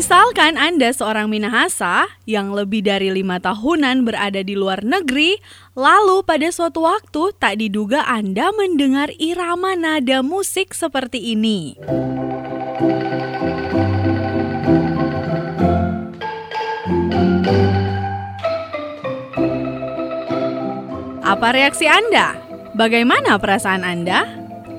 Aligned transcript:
Misalkan 0.00 0.56
Anda 0.56 0.96
seorang 0.96 1.28
Minahasa 1.28 2.08
yang 2.24 2.56
lebih 2.56 2.80
dari 2.80 3.12
lima 3.12 3.36
tahunan 3.36 4.08
berada 4.08 4.40
di 4.40 4.56
luar 4.56 4.80
negeri, 4.80 5.36
lalu 5.76 6.24
pada 6.24 6.48
suatu 6.48 6.88
waktu 6.88 7.36
tak 7.36 7.60
diduga 7.60 8.08
Anda 8.08 8.48
mendengar 8.56 9.12
irama 9.20 9.76
nada 9.76 10.24
musik 10.24 10.72
seperti 10.72 11.36
ini. 11.36 11.76
Apa 21.20 21.52
reaksi 21.52 21.84
Anda? 21.84 22.40
Bagaimana 22.72 23.36
perasaan 23.36 23.84
Anda? 23.84 24.24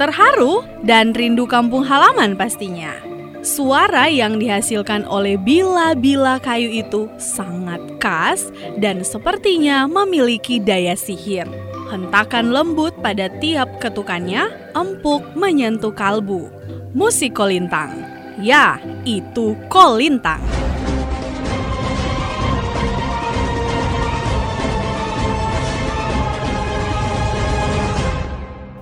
Terharu 0.01 0.65
dan 0.81 1.13
rindu 1.13 1.45
kampung 1.45 1.85
halaman 1.85 2.33
pastinya. 2.33 3.10
Suara 3.41 4.05
yang 4.05 4.37
dihasilkan 4.37 5.01
oleh 5.09 5.33
bila-bila 5.33 6.37
kayu 6.37 6.69
itu 6.85 7.09
sangat 7.17 7.81
khas 7.97 8.53
dan 8.77 9.01
sepertinya 9.01 9.89
memiliki 9.89 10.61
daya 10.61 10.93
sihir. 10.93 11.49
Hentakan 11.89 12.53
lembut 12.53 12.93
pada 13.01 13.33
tiap 13.41 13.81
ketukannya 13.81 14.45
empuk 14.77 15.25
menyentuh 15.33 15.89
kalbu. 15.89 16.53
Musik 16.93 17.33
kolintang. 17.33 18.05
Ya, 18.37 18.77
itu 19.09 19.57
kolintang. 19.73 20.45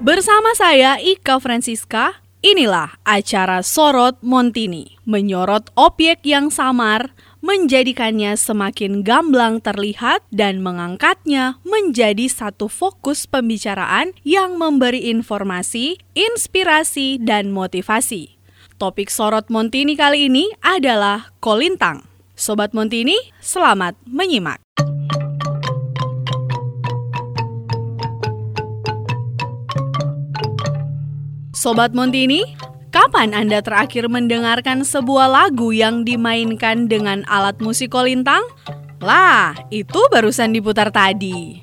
Bersama 0.03 0.51
saya 0.51 0.99
Ika 0.99 1.39
Francisca, 1.39 2.19
inilah 2.39 2.99
acara 3.03 3.63
Sorot 3.63 4.19
Montini, 4.23 4.99
menyorot 5.03 5.71
objek 5.75 6.23
yang 6.23 6.51
samar, 6.53 7.11
menjadikannya 7.39 8.35
semakin 8.35 9.01
gamblang 9.03 9.63
terlihat 9.63 10.23
dan 10.31 10.59
mengangkatnya 10.59 11.59
menjadi 11.63 12.27
satu 12.27 12.67
fokus 12.67 13.25
pembicaraan 13.25 14.11
yang 14.27 14.59
memberi 14.59 15.07
informasi, 15.11 15.99
inspirasi, 16.15 17.19
dan 17.19 17.51
motivasi. 17.55 18.39
Topik 18.79 19.11
Sorot 19.11 19.51
Montini 19.51 19.99
kali 19.99 20.31
ini 20.31 20.47
adalah 20.63 21.35
Kolintang. 21.43 22.07
Sobat 22.39 22.71
Montini, 22.71 23.19
selamat 23.43 23.99
menyimak. 24.07 24.68
Sobat 31.59 31.91
Montini, 31.91 32.55
kapan 32.87 33.35
Anda 33.35 33.59
terakhir 33.59 34.07
mendengarkan 34.07 34.87
sebuah 34.87 35.27
lagu 35.27 35.75
yang 35.75 36.07
dimainkan 36.07 36.87
dengan 36.87 37.27
alat 37.27 37.59
musik 37.59 37.91
kolintang? 37.91 38.39
Lah, 39.03 39.51
itu 39.67 39.99
barusan 40.07 40.55
diputar 40.55 40.87
tadi. 40.87 41.59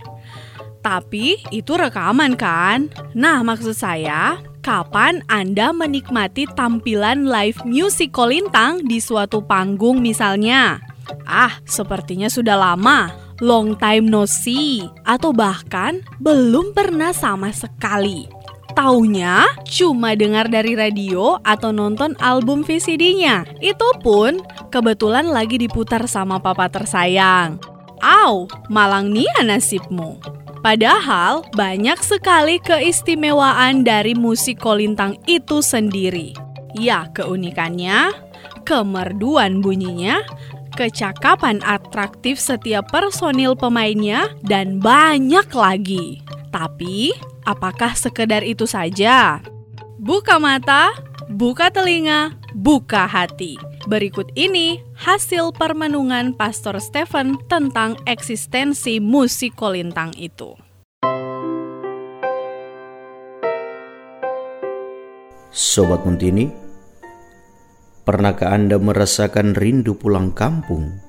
Tapi 0.84 1.40
itu 1.48 1.80
rekaman 1.80 2.36
kan? 2.36 2.92
Nah, 3.16 3.40
maksud 3.40 3.72
saya, 3.72 4.36
kapan 4.60 5.24
Anda 5.32 5.72
menikmati 5.72 6.44
tampilan 6.52 7.24
live 7.24 7.64
music 7.64 8.12
kolintang 8.12 8.84
di 8.84 9.00
suatu 9.00 9.48
panggung 9.48 10.04
misalnya? 10.04 10.76
Ah, 11.24 11.56
sepertinya 11.64 12.28
sudah 12.28 12.60
lama, 12.60 13.16
long 13.40 13.72
time 13.80 14.12
no 14.12 14.28
see, 14.28 14.84
atau 15.08 15.32
bahkan 15.32 16.04
belum 16.20 16.76
pernah 16.76 17.16
sama 17.16 17.48
sekali. 17.48 18.35
Taunya 18.76 19.48
cuma 19.64 20.12
dengar 20.12 20.52
dari 20.52 20.76
radio 20.76 21.40
atau 21.40 21.72
nonton 21.72 22.12
album 22.20 22.60
VCD-nya. 22.60 23.48
Itu 23.64 23.88
pun 24.04 24.44
kebetulan 24.68 25.32
lagi 25.32 25.56
diputar 25.56 26.04
sama 26.04 26.36
papa 26.36 26.68
tersayang. 26.68 27.56
Au, 28.04 28.44
malang 28.68 29.08
nia 29.08 29.40
nasibmu. 29.40 30.20
Padahal 30.60 31.48
banyak 31.56 31.96
sekali 32.04 32.60
keistimewaan 32.60 33.80
dari 33.80 34.12
musik 34.12 34.60
kolintang 34.60 35.16
itu 35.24 35.64
sendiri. 35.64 36.36
Ya, 36.76 37.08
keunikannya, 37.16 38.12
kemerduan 38.68 39.64
bunyinya, 39.64 40.20
kecakapan 40.76 41.64
atraktif 41.64 42.36
setiap 42.36 42.92
personil 42.92 43.56
pemainnya, 43.56 44.28
dan 44.44 44.76
banyak 44.84 45.48
lagi. 45.56 46.20
Tapi, 46.52 47.16
apakah 47.46 47.94
sekedar 47.94 48.42
itu 48.42 48.66
saja? 48.66 49.40
Buka 49.96 50.36
mata, 50.42 50.92
buka 51.30 51.70
telinga, 51.70 52.34
buka 52.52 53.06
hati. 53.06 53.56
Berikut 53.86 54.34
ini 54.34 54.82
hasil 54.98 55.54
permenungan 55.54 56.34
Pastor 56.34 56.82
Stephen 56.82 57.38
tentang 57.46 57.94
eksistensi 58.04 58.98
musik 58.98 59.54
kolintang 59.54 60.10
itu. 60.18 60.58
Sobat 65.56 66.04
Muntini, 66.04 66.50
pernahkah 68.04 68.52
Anda 68.52 68.76
merasakan 68.76 69.56
rindu 69.56 69.96
pulang 69.96 70.34
kampung 70.36 71.00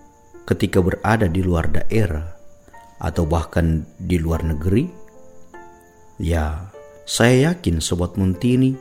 ketika 0.48 0.80
berada 0.80 1.28
di 1.28 1.44
luar 1.44 1.68
daerah 1.68 2.31
atau 3.02 3.28
bahkan 3.28 3.84
di 4.00 4.16
luar 4.16 4.48
negeri? 4.48 5.06
Ya, 6.17 6.73
saya 7.05 7.53
yakin 7.53 7.78
Sobat 7.78 8.17
Muntini 8.17 8.73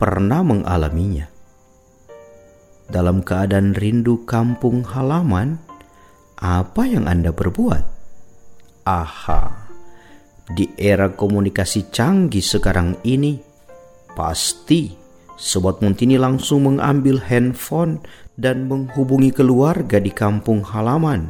pernah 0.00 0.40
mengalaminya. 0.40 1.28
Dalam 2.88 3.20
keadaan 3.20 3.76
rindu 3.76 4.24
kampung 4.24 4.80
halaman, 4.80 5.60
apa 6.40 6.88
yang 6.88 7.04
Anda 7.04 7.28
perbuat? 7.28 7.84
Aha, 8.88 9.68
di 10.48 10.72
era 10.80 11.12
komunikasi 11.12 11.92
canggih 11.92 12.40
sekarang 12.40 12.96
ini, 13.04 13.36
pasti 14.16 14.96
Sobat 15.36 15.84
Muntini 15.84 16.16
langsung 16.16 16.64
mengambil 16.64 17.20
handphone 17.20 18.00
dan 18.40 18.64
menghubungi 18.64 19.28
keluarga 19.28 20.00
di 20.00 20.08
kampung 20.08 20.64
halaman 20.64 21.28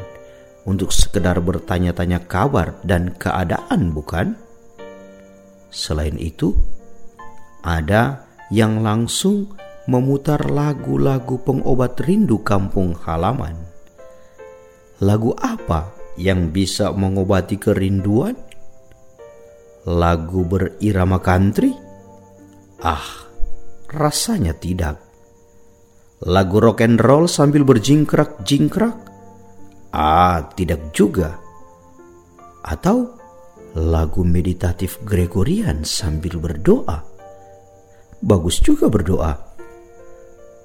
untuk 0.71 0.95
sekedar 0.95 1.43
bertanya-tanya 1.43 2.31
kabar 2.31 2.79
dan 2.87 3.11
keadaan, 3.19 3.91
bukan? 3.91 4.39
Selain 5.73 6.21
itu, 6.21 6.53
ada 7.65 8.29
yang 8.53 8.85
langsung 8.85 9.57
memutar 9.89 10.53
lagu-lagu 10.53 11.41
pengobat 11.41 11.97
rindu 12.05 12.45
kampung 12.45 12.93
halaman. 12.93 13.57
Lagu 15.01 15.33
apa 15.41 15.97
yang 16.21 16.53
bisa 16.53 16.93
mengobati 16.93 17.57
kerinduan? 17.57 18.37
Lagu 19.89 20.45
berirama 20.47 21.19
country? 21.19 21.73
Ah, 22.85 23.27
rasanya 23.91 24.55
tidak. 24.55 25.01
Lagu 26.23 26.63
rock 26.63 26.87
and 26.87 27.03
roll 27.03 27.27
sambil 27.27 27.67
berjingkrak-jingkrak? 27.67 28.95
Ah, 29.91 30.47
tidak 30.55 30.95
juga. 30.95 31.35
Atau 32.63 33.22
lagu 33.77 34.21
meditatif 34.21 35.01
Gregorian 35.05 35.85
sambil 35.85 36.37
berdoa. 36.37 37.05
Bagus 38.23 38.61
juga 38.61 38.93
berdoa. 38.93 39.35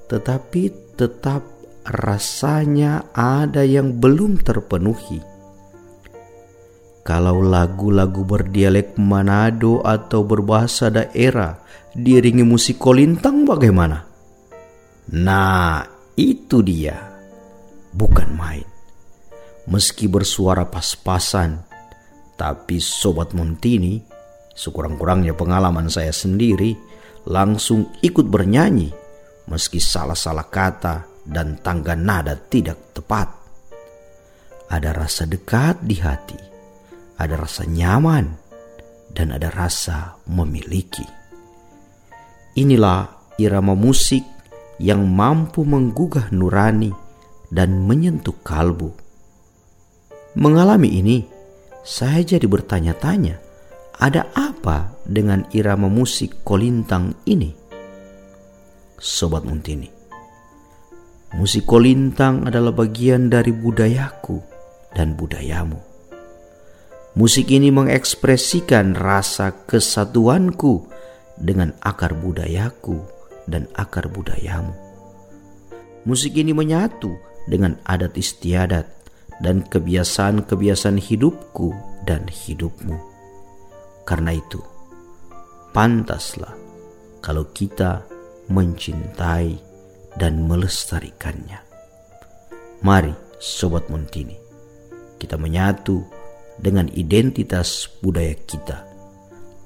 Tetapi 0.08 0.96
tetap 0.96 1.44
rasanya 1.88 3.12
ada 3.16 3.64
yang 3.64 3.96
belum 3.96 4.44
terpenuhi. 4.44 5.24
Kalau 7.08 7.40
lagu-lagu 7.40 8.28
berdialek 8.28 9.00
Manado 9.00 9.80
atau 9.80 10.28
berbahasa 10.28 10.92
daerah 10.92 11.56
diiringi 11.96 12.44
musik 12.44 12.76
kolintang 12.76 13.48
bagaimana? 13.48 14.04
Nah, 15.16 15.88
itu 16.20 16.60
dia. 16.60 17.00
Bukan 17.96 18.30
main. 18.36 18.68
Meski 19.72 20.12
bersuara 20.12 20.68
pas-pasan, 20.68 21.67
tapi 22.38 22.78
Sobat 22.78 23.34
Montini, 23.34 23.98
sekurang-kurangnya 24.54 25.34
pengalaman 25.34 25.90
saya 25.90 26.14
sendiri, 26.14 26.78
langsung 27.26 27.92
ikut 28.06 28.30
bernyanyi 28.30 29.08
meski 29.48 29.80
salah-salah 29.80 30.48
kata 30.48 30.96
dan 31.24 31.60
tangga 31.60 31.96
nada 31.96 32.36
tidak 32.36 32.96
tepat. 32.96 33.28
Ada 34.68 34.92
rasa 34.92 35.24
dekat 35.24 35.80
di 35.84 35.96
hati, 36.00 36.40
ada 37.20 37.40
rasa 37.40 37.64
nyaman, 37.64 38.28
dan 39.16 39.32
ada 39.32 39.48
rasa 39.48 40.20
memiliki. 40.28 41.08
Inilah 42.60 43.08
irama 43.40 43.74
musik 43.74 44.24
yang 44.84 45.08
mampu 45.08 45.64
menggugah 45.64 46.30
nurani 46.36 46.92
dan 47.48 47.88
menyentuh 47.88 48.36
kalbu. 48.44 48.92
Mengalami 50.36 51.00
ini, 51.00 51.18
saya 51.88 52.20
jadi 52.36 52.44
bertanya-tanya, 52.44 53.40
ada 53.96 54.28
apa 54.36 54.92
dengan 55.08 55.48
irama 55.56 55.88
musik 55.88 56.44
kolintang 56.44 57.16
ini? 57.24 57.56
Sobat 59.00 59.48
Muntini, 59.48 59.88
Musik 61.40 61.64
kolintang 61.64 62.44
adalah 62.44 62.76
bagian 62.76 63.32
dari 63.32 63.56
budayaku 63.56 64.36
dan 64.92 65.16
budayamu. 65.16 65.80
Musik 67.16 67.48
ini 67.56 67.72
mengekspresikan 67.72 68.92
rasa 68.92 69.56
kesatuanku 69.64 70.92
dengan 71.40 71.72
akar 71.80 72.12
budayaku 72.20 73.00
dan 73.48 73.64
akar 73.80 74.12
budayamu. 74.12 74.76
Musik 76.04 76.36
ini 76.36 76.52
menyatu 76.52 77.16
dengan 77.48 77.80
adat 77.88 78.20
istiadat 78.20 78.97
dan 79.42 79.62
kebiasaan-kebiasaan 79.66 80.98
hidupku 80.98 81.74
dan 82.06 82.26
hidupmu. 82.26 82.98
Karena 84.08 84.34
itu, 84.34 84.62
pantaslah 85.76 86.56
kalau 87.22 87.46
kita 87.52 88.08
mencintai 88.48 89.60
dan 90.16 90.48
melestarikannya. 90.48 91.60
Mari, 92.82 93.14
Sobat 93.38 93.86
Montini, 93.94 94.38
kita 95.22 95.38
menyatu 95.38 96.02
dengan 96.58 96.90
identitas 96.98 97.86
budaya 98.02 98.34
kita 98.34 98.82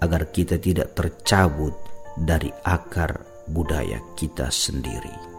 agar 0.04 0.28
kita 0.34 0.60
tidak 0.60 0.92
tercabut 0.98 1.76
dari 2.20 2.52
akar 2.68 3.24
budaya 3.48 4.02
kita 4.18 4.52
sendiri. 4.52 5.31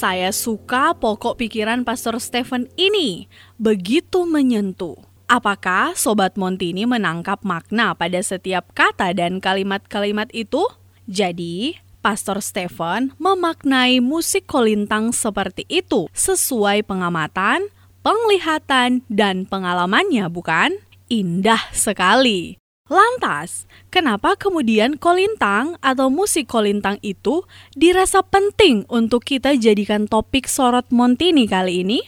Saya 0.00 0.32
suka 0.32 0.96
pokok 0.96 1.36
pikiran 1.36 1.84
Pastor 1.84 2.16
Stephen 2.24 2.72
ini. 2.80 3.28
Begitu 3.60 4.24
menyentuh. 4.24 4.96
Apakah 5.28 5.92
Sobat 5.92 6.40
Montini 6.40 6.88
menangkap 6.88 7.44
makna 7.44 7.92
pada 7.92 8.16
setiap 8.24 8.72
kata 8.72 9.12
dan 9.12 9.44
kalimat-kalimat 9.44 10.32
itu? 10.32 10.64
Jadi, 11.04 11.76
Pastor 12.00 12.40
Stephen 12.40 13.12
memaknai 13.20 14.00
musik 14.00 14.48
kolintang 14.48 15.12
seperti 15.12 15.68
itu 15.68 16.08
sesuai 16.16 16.80
pengamatan, 16.88 17.68
penglihatan, 18.00 19.04
dan 19.12 19.44
pengalamannya, 19.44 20.32
bukan? 20.32 20.80
Indah 21.12 21.60
sekali. 21.76 22.59
Lantas, 22.90 23.70
kenapa 23.94 24.34
kemudian 24.34 24.98
kolintang 24.98 25.78
atau 25.78 26.10
musik 26.10 26.50
kolintang 26.50 26.98
itu 27.06 27.46
dirasa 27.78 28.18
penting 28.18 28.82
untuk 28.90 29.22
kita 29.22 29.54
jadikan 29.54 30.10
topik 30.10 30.50
sorot 30.50 30.90
Montini 30.90 31.46
kali 31.46 31.86
ini? 31.86 32.02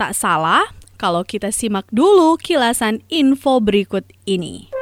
Tak 0.00 0.16
salah, 0.16 0.72
kalau 0.96 1.20
kita 1.20 1.52
simak 1.52 1.84
dulu 1.92 2.40
kilasan 2.40 3.04
info 3.12 3.60
berikut 3.60 4.08
ini. 4.24 4.72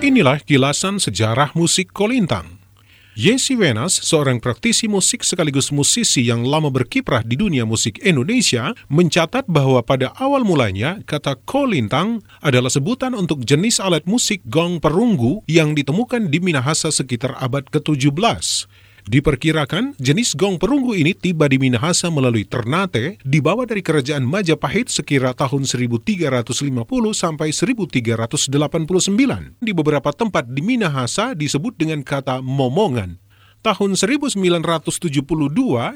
Inilah 0.00 0.40
kilasan 0.40 0.96
sejarah 0.96 1.52
musik 1.52 1.92
kolintang. 1.92 2.53
Yesi 3.14 3.54
Wenas, 3.54 3.94
seorang 4.02 4.42
praktisi 4.42 4.90
musik 4.90 5.22
sekaligus 5.22 5.70
musisi 5.70 6.26
yang 6.26 6.42
lama 6.42 6.66
berkiprah 6.66 7.22
di 7.22 7.38
dunia 7.38 7.62
musik 7.62 8.02
Indonesia, 8.02 8.74
mencatat 8.90 9.46
bahwa 9.46 9.86
pada 9.86 10.10
awal 10.18 10.42
mulanya 10.42 10.98
kata 11.06 11.38
kolintang 11.46 12.26
adalah 12.42 12.66
sebutan 12.66 13.14
untuk 13.14 13.46
jenis 13.46 13.78
alat 13.78 14.02
musik 14.10 14.42
gong 14.50 14.82
perunggu 14.82 15.46
yang 15.46 15.78
ditemukan 15.78 16.26
di 16.26 16.42
Minahasa 16.42 16.90
sekitar 16.90 17.38
abad 17.38 17.70
ke-17. 17.70 18.66
Diperkirakan 19.04 20.00
jenis 20.00 20.32
gong 20.32 20.56
perunggu 20.56 20.96
ini 20.96 21.12
tiba 21.12 21.44
di 21.44 21.60
Minahasa 21.60 22.08
melalui 22.08 22.48
Ternate, 22.48 23.20
dibawa 23.20 23.68
dari 23.68 23.84
kerajaan 23.84 24.24
Majapahit 24.24 24.88
sekira 24.88 25.36
tahun 25.36 25.68
1350 25.68 26.24
sampai 27.12 27.52
1389. 27.52 28.48
Di 29.60 29.72
beberapa 29.76 30.08
tempat 30.08 30.48
di 30.48 30.64
Minahasa 30.64 31.36
disebut 31.36 31.76
dengan 31.76 32.00
kata 32.00 32.40
momongan 32.40 33.20
tahun 33.64 33.96
1972, 33.96 35.24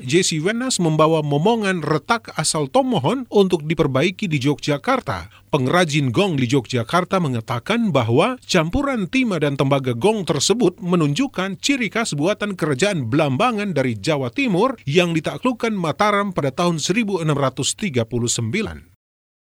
Jesse 0.01 0.41
Wenas 0.41 0.81
membawa 0.81 1.21
momongan 1.21 1.85
retak 1.85 2.33
asal 2.41 2.73
Tomohon 2.73 3.29
untuk 3.29 3.69
diperbaiki 3.69 4.25
di 4.25 4.41
Yogyakarta. 4.41 5.29
Pengrajin 5.53 6.09
gong 6.09 6.41
di 6.41 6.49
Yogyakarta 6.49 7.21
mengatakan 7.21 7.93
bahwa 7.93 8.41
campuran 8.49 9.05
timah 9.05 9.45
dan 9.45 9.61
tembaga 9.61 9.93
gong 9.93 10.25
tersebut 10.25 10.81
menunjukkan 10.81 11.61
ciri 11.61 11.93
khas 11.93 12.17
buatan 12.17 12.57
kerajaan 12.57 13.13
Blambangan 13.13 13.77
dari 13.77 14.01
Jawa 14.01 14.33
Timur 14.33 14.81
yang 14.89 15.13
ditaklukkan 15.13 15.77
Mataram 15.77 16.33
pada 16.33 16.49
tahun 16.49 16.81
1639. 16.81 18.97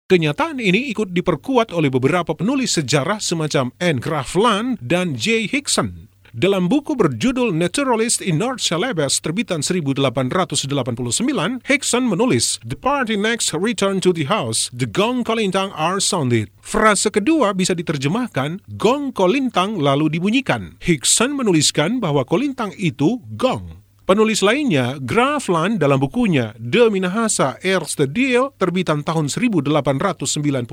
Kenyataan 0.05 0.61
ini 0.61 0.93
ikut 0.93 1.17
diperkuat 1.17 1.73
oleh 1.73 1.89
beberapa 1.89 2.37
penulis 2.37 2.77
sejarah 2.77 3.21
semacam 3.21 3.73
Anne 3.81 4.01
Graafland 4.01 4.77
dan 4.81 5.17
J. 5.17 5.49
Hickson. 5.49 6.14
Dalam 6.35 6.67
buku 6.67 6.99
berjudul 6.99 7.55
Naturalist 7.55 8.19
in 8.19 8.43
North 8.43 8.59
Celebes 8.59 9.23
terbitan 9.23 9.63
1889, 9.63 11.63
Hickson 11.63 12.11
menulis, 12.11 12.59
The 12.67 12.75
party 12.75 13.15
next 13.15 13.55
return 13.55 14.03
to 14.03 14.11
the 14.11 14.27
house, 14.27 14.67
the 14.75 14.91
gong 14.91 15.23
kolintang 15.23 15.71
are 15.79 16.03
sounded. 16.03 16.51
Frase 16.59 17.15
kedua 17.15 17.55
bisa 17.55 17.79
diterjemahkan, 17.79 18.67
gong 18.75 19.15
kolintang 19.15 19.79
lalu 19.79 20.11
dibunyikan. 20.11 20.75
Hickson 20.83 21.39
menuliskan 21.39 22.03
bahwa 22.03 22.27
kolintang 22.27 22.75
itu 22.83 23.23
gong. 23.39 23.84
Penulis 24.05 24.45
lainnya, 24.45 25.01
Grafland 25.01 25.81
dalam 25.81 25.97
bukunya 25.97 26.53
The 26.61 26.93
Minahasa 26.93 27.57
Erste 27.65 28.05
Deal 28.05 28.53
terbitan 28.61 29.01
tahun 29.01 29.33
1898 29.33 30.69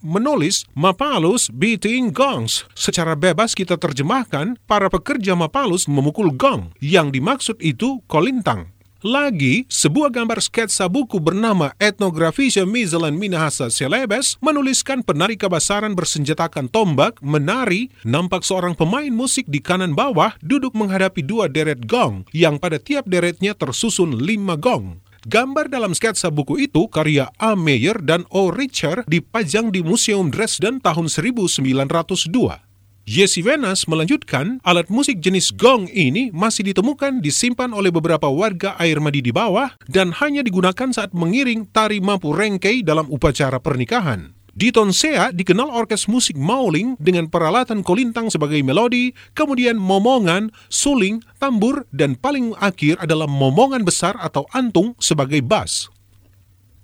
menulis 0.00 0.64
Mapalus 0.72 1.52
beating 1.52 2.16
gongs. 2.16 2.64
Secara 2.72 3.20
bebas 3.20 3.52
kita 3.52 3.76
terjemahkan, 3.76 4.56
para 4.64 4.88
pekerja 4.88 5.36
Mapalus 5.36 5.84
memukul 5.92 6.32
gong. 6.32 6.72
Yang 6.80 7.20
dimaksud 7.20 7.56
itu 7.60 8.00
kolintang. 8.08 8.73
Lagi, 9.04 9.68
sebuah 9.68 10.08
gambar 10.08 10.40
sketsa 10.40 10.88
buku 10.88 11.20
bernama 11.20 11.76
Ethnographische 11.76 12.64
Miselan 12.64 13.20
Minahasa 13.20 13.68
Celebes 13.68 14.40
menuliskan 14.40 15.04
penari 15.04 15.36
kabasaran 15.36 15.92
bersenjatakan 15.92 16.72
tombak, 16.72 17.20
menari, 17.20 17.92
nampak 18.00 18.48
seorang 18.48 18.72
pemain 18.72 19.12
musik 19.12 19.44
di 19.44 19.60
kanan 19.60 19.92
bawah 19.92 20.32
duduk 20.40 20.72
menghadapi 20.72 21.20
dua 21.20 21.52
deret 21.52 21.84
gong, 21.84 22.24
yang 22.32 22.56
pada 22.56 22.80
tiap 22.80 23.04
deretnya 23.04 23.52
tersusun 23.52 24.16
lima 24.24 24.56
gong. 24.56 25.04
Gambar 25.28 25.68
dalam 25.68 25.92
sketsa 25.92 26.32
buku 26.32 26.64
itu 26.64 26.88
karya 26.88 27.28
A. 27.36 27.52
Meyer 27.52 28.00
dan 28.00 28.24
O. 28.32 28.48
Richer 28.48 29.04
dipajang 29.04 29.68
di 29.68 29.84
Museum 29.84 30.32
Dresden 30.32 30.80
tahun 30.80 31.12
1902. 31.12 32.73
Jesse 33.04 33.44
Venas 33.44 33.84
melanjutkan, 33.84 34.64
alat 34.64 34.88
musik 34.88 35.20
jenis 35.20 35.52
gong 35.52 35.92
ini 35.92 36.32
masih 36.32 36.72
ditemukan 36.72 37.20
disimpan 37.20 37.68
oleh 37.76 37.92
beberapa 37.92 38.32
warga 38.32 38.80
air 38.80 38.96
madi 38.96 39.20
di 39.20 39.28
bawah 39.28 39.76
dan 39.92 40.08
hanya 40.24 40.40
digunakan 40.40 40.88
saat 40.88 41.12
mengiring 41.12 41.68
tari 41.68 42.00
mampu 42.00 42.32
rengkei 42.32 42.80
dalam 42.80 43.04
upacara 43.12 43.60
pernikahan. 43.60 44.32
Di 44.56 44.72
Tonsea 44.72 45.36
dikenal 45.36 45.68
orkes 45.68 46.08
musik 46.08 46.32
mauling 46.32 46.96
dengan 46.96 47.28
peralatan 47.28 47.84
kolintang 47.84 48.32
sebagai 48.32 48.64
melodi, 48.64 49.12
kemudian 49.36 49.76
momongan, 49.76 50.48
suling, 50.72 51.20
tambur, 51.36 51.84
dan 51.92 52.16
paling 52.16 52.56
akhir 52.56 53.04
adalah 53.04 53.28
momongan 53.28 53.84
besar 53.84 54.16
atau 54.16 54.48
antung 54.56 54.96
sebagai 54.96 55.44
bass. 55.44 55.92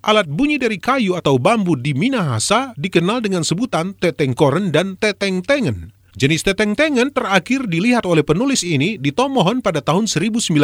Alat 0.05 0.29
bunyi 0.29 0.61
dari 0.61 0.77
kayu 0.77 1.17
atau 1.17 1.41
bambu 1.41 1.81
di 1.81 1.97
Minahasa 1.97 2.77
dikenal 2.77 3.25
dengan 3.25 3.41
sebutan 3.41 3.97
tetengkoren 3.97 4.69
dan 4.69 5.00
teteng-tengen. 5.00 5.97
Jenis 6.14 6.43
teteng-tengen 6.43 7.14
terakhir 7.14 7.67
dilihat 7.71 8.07
oleh 8.07 8.26
penulis 8.26 8.67
ini 8.67 8.99
di 8.99 9.14
Tomohon 9.14 9.62
pada 9.62 9.79
tahun 9.85 10.11
1956. 10.11 10.55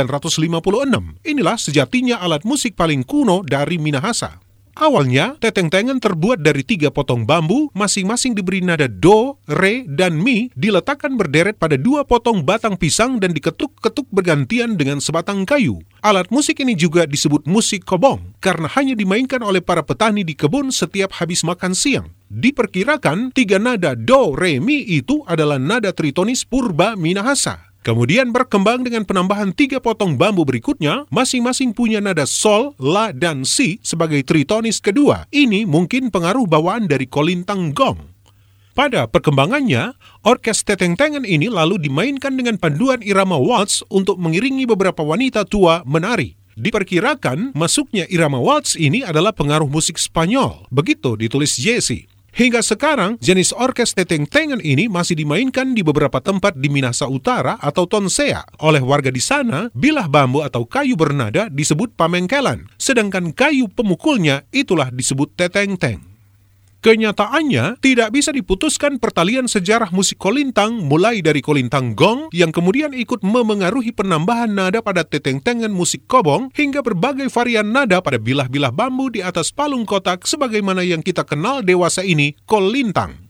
Inilah 1.22 1.56
sejatinya 1.58 2.18
alat 2.18 2.42
musik 2.42 2.74
paling 2.74 3.06
kuno 3.06 3.46
dari 3.46 3.78
Minahasa. 3.78 4.45
Awalnya, 4.76 5.40
teteng-tengen 5.40 6.04
terbuat 6.04 6.44
dari 6.44 6.60
tiga 6.60 6.92
potong 6.92 7.24
bambu, 7.24 7.72
masing-masing 7.72 8.36
diberi 8.36 8.60
nada 8.60 8.84
do, 8.92 9.40
re, 9.48 9.88
dan 9.88 10.20
mi, 10.20 10.52
diletakkan 10.52 11.16
berderet 11.16 11.56
pada 11.56 11.80
dua 11.80 12.04
potong 12.04 12.44
batang 12.44 12.76
pisang 12.76 13.16
dan 13.16 13.32
diketuk-ketuk 13.32 14.04
bergantian 14.12 14.76
dengan 14.76 15.00
sebatang 15.00 15.48
kayu. 15.48 15.80
Alat 16.04 16.28
musik 16.28 16.60
ini 16.60 16.76
juga 16.76 17.08
disebut 17.08 17.48
musik 17.48 17.88
kobong, 17.88 18.36
karena 18.44 18.68
hanya 18.76 18.92
dimainkan 18.92 19.40
oleh 19.40 19.64
para 19.64 19.80
petani 19.80 20.28
di 20.28 20.36
kebun 20.36 20.68
setiap 20.68 21.24
habis 21.24 21.40
makan 21.40 21.72
siang. 21.72 22.12
Diperkirakan, 22.28 23.32
tiga 23.32 23.56
nada 23.56 23.96
do, 23.96 24.36
re, 24.36 24.60
mi 24.60 24.84
itu 24.84 25.24
adalah 25.24 25.56
nada 25.56 25.96
tritonis 25.96 26.44
purba 26.44 27.00
Minahasa. 27.00 27.72
Kemudian 27.86 28.34
berkembang 28.34 28.82
dengan 28.82 29.06
penambahan 29.06 29.54
tiga 29.54 29.78
potong 29.78 30.18
bambu 30.18 30.42
berikutnya, 30.42 31.06
masing-masing 31.06 31.70
punya 31.70 32.02
nada 32.02 32.26
sol, 32.26 32.74
la, 32.82 33.14
dan 33.14 33.46
si 33.46 33.78
sebagai 33.78 34.26
tritonis 34.26 34.82
kedua. 34.82 35.30
Ini 35.30 35.70
mungkin 35.70 36.10
pengaruh 36.10 36.50
bawaan 36.50 36.90
dari 36.90 37.06
kolintang 37.06 37.70
gong. 37.70 38.10
Pada 38.74 39.06
perkembangannya, 39.06 39.94
orkes 40.26 40.66
teteng-tengen 40.66 41.22
ini 41.22 41.46
lalu 41.46 41.78
dimainkan 41.78 42.34
dengan 42.34 42.58
panduan 42.58 43.06
irama 43.06 43.38
waltz 43.38 43.86
untuk 43.86 44.18
mengiringi 44.18 44.66
beberapa 44.66 45.06
wanita 45.06 45.46
tua 45.46 45.86
menari. 45.86 46.34
Diperkirakan 46.58 47.54
masuknya 47.54 48.02
irama 48.10 48.42
waltz 48.42 48.74
ini 48.74 49.06
adalah 49.06 49.30
pengaruh 49.30 49.70
musik 49.70 49.94
Spanyol. 49.94 50.66
Begitu 50.74 51.14
ditulis 51.14 51.54
Jesse. 51.54 52.10
Hingga 52.36 52.60
sekarang, 52.60 53.16
jenis 53.16 53.56
orkes 53.56 53.96
teteng-tengan 53.96 54.60
ini 54.60 54.92
masih 54.92 55.16
dimainkan 55.16 55.72
di 55.72 55.80
beberapa 55.80 56.20
tempat 56.20 56.52
di 56.60 56.68
Minahasa 56.68 57.08
Utara 57.08 57.56
atau 57.56 57.88
Tonsea. 57.88 58.44
Oleh 58.60 58.84
warga 58.84 59.08
di 59.08 59.24
sana, 59.24 59.72
bilah 59.72 60.04
bambu 60.04 60.44
atau 60.44 60.68
kayu 60.68 61.00
bernada 61.00 61.48
disebut 61.48 61.96
pamengkelan, 61.96 62.68
sedangkan 62.76 63.32
kayu 63.32 63.72
pemukulnya 63.72 64.44
itulah 64.52 64.92
disebut 64.92 65.32
teteng-teng. 65.32 66.15
Kenyataannya, 66.84 67.82
tidak 67.82 68.14
bisa 68.14 68.30
diputuskan 68.30 69.02
pertalian 69.02 69.50
sejarah 69.50 69.90
musik 69.90 70.20
kolintang 70.20 70.86
mulai 70.86 71.18
dari 71.24 71.42
kolintang 71.42 71.98
gong 71.98 72.30
yang 72.30 72.54
kemudian 72.54 72.94
ikut 72.94 73.26
memengaruhi 73.26 73.90
penambahan 73.90 74.52
nada 74.52 74.78
pada 74.84 75.02
teteng-tengan 75.02 75.72
musik 75.72 76.06
kobong 76.06 76.54
hingga 76.54 76.84
berbagai 76.86 77.26
varian 77.32 77.74
nada 77.74 77.98
pada 77.98 78.22
bilah-bilah 78.22 78.70
bambu 78.70 79.10
di 79.10 79.24
atas 79.24 79.50
palung 79.50 79.82
kotak 79.82 80.28
sebagaimana 80.28 80.86
yang 80.86 81.02
kita 81.02 81.26
kenal 81.26 81.64
dewasa 81.64 82.06
ini, 82.06 82.38
kolintang. 82.46 83.25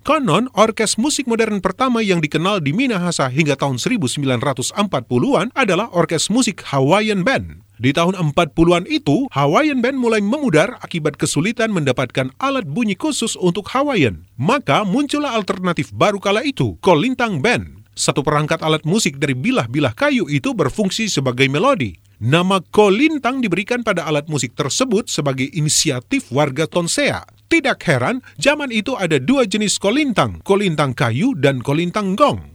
Konon, 0.00 0.48
orkes 0.56 0.96
musik 0.96 1.28
modern 1.28 1.60
pertama 1.60 2.00
yang 2.00 2.24
dikenal 2.24 2.64
di 2.64 2.72
Minahasa 2.72 3.28
hingga 3.28 3.52
tahun 3.52 3.76
1940-an 3.76 5.52
adalah 5.52 5.92
orkes 5.92 6.32
musik 6.32 6.64
Hawaiian 6.64 7.20
Band. 7.20 7.60
Di 7.76 7.92
tahun 7.92 8.16
40-an 8.16 8.88
itu, 8.88 9.28
Hawaiian 9.28 9.84
Band 9.84 10.00
mulai 10.00 10.24
memudar 10.24 10.80
akibat 10.80 11.20
kesulitan 11.20 11.68
mendapatkan 11.68 12.32
alat 12.40 12.64
bunyi 12.64 12.96
khusus 12.96 13.36
untuk 13.36 13.68
Hawaiian. 13.68 14.24
Maka 14.40 14.88
muncullah 14.88 15.36
alternatif 15.36 15.92
baru 15.92 16.16
kala 16.16 16.48
itu, 16.48 16.80
Kolintang 16.80 17.44
Band. 17.44 17.84
Satu 17.92 18.24
perangkat 18.24 18.64
alat 18.64 18.88
musik 18.88 19.20
dari 19.20 19.36
bilah-bilah 19.36 19.92
kayu 19.92 20.24
itu 20.32 20.56
berfungsi 20.56 21.12
sebagai 21.12 21.44
melodi. 21.52 22.00
Nama 22.20 22.64
kolintang 22.72 23.44
diberikan 23.44 23.84
pada 23.84 24.08
alat 24.08 24.28
musik 24.32 24.56
tersebut 24.56 25.12
sebagai 25.12 25.48
inisiatif 25.52 26.32
warga 26.32 26.64
Tonsea. 26.64 27.39
Tidak 27.50 27.82
heran, 27.82 28.22
zaman 28.38 28.70
itu 28.70 28.94
ada 28.94 29.18
dua 29.18 29.42
jenis 29.42 29.82
kolintang, 29.82 30.38
kolintang 30.46 30.94
kayu 30.94 31.34
dan 31.34 31.58
kolintang 31.58 32.14
gong. 32.14 32.54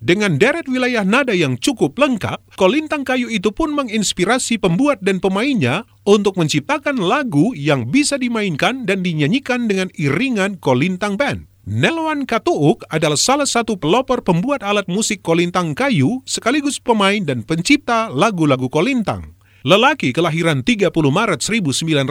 Dengan 0.00 0.40
deret 0.40 0.64
wilayah 0.72 1.04
nada 1.04 1.36
yang 1.36 1.60
cukup 1.60 2.00
lengkap, 2.00 2.40
kolintang 2.56 3.04
kayu 3.04 3.28
itu 3.28 3.52
pun 3.52 3.76
menginspirasi 3.76 4.56
pembuat 4.56 5.04
dan 5.04 5.20
pemainnya 5.20 5.84
untuk 6.08 6.40
menciptakan 6.40 6.98
lagu 7.04 7.52
yang 7.52 7.92
bisa 7.92 8.16
dimainkan 8.16 8.88
dan 8.88 9.04
dinyanyikan 9.04 9.68
dengan 9.68 9.92
iringan 10.00 10.56
kolintang 10.58 11.20
band. 11.20 11.46
Nelwan 11.68 12.24
Katuuk 12.24 12.88
adalah 12.90 13.20
salah 13.20 13.46
satu 13.46 13.78
pelopor 13.78 14.24
pembuat 14.26 14.64
alat 14.66 14.88
musik 14.90 15.20
kolintang 15.20 15.76
kayu 15.76 16.24
sekaligus 16.26 16.80
pemain 16.80 17.20
dan 17.22 17.44
pencipta 17.44 18.08
lagu-lagu 18.10 18.66
kolintang. 18.66 19.38
Lelaki 19.62 20.10
kelahiran 20.10 20.66
30 20.66 20.90
Maret 20.90 21.38
1920 21.38 22.02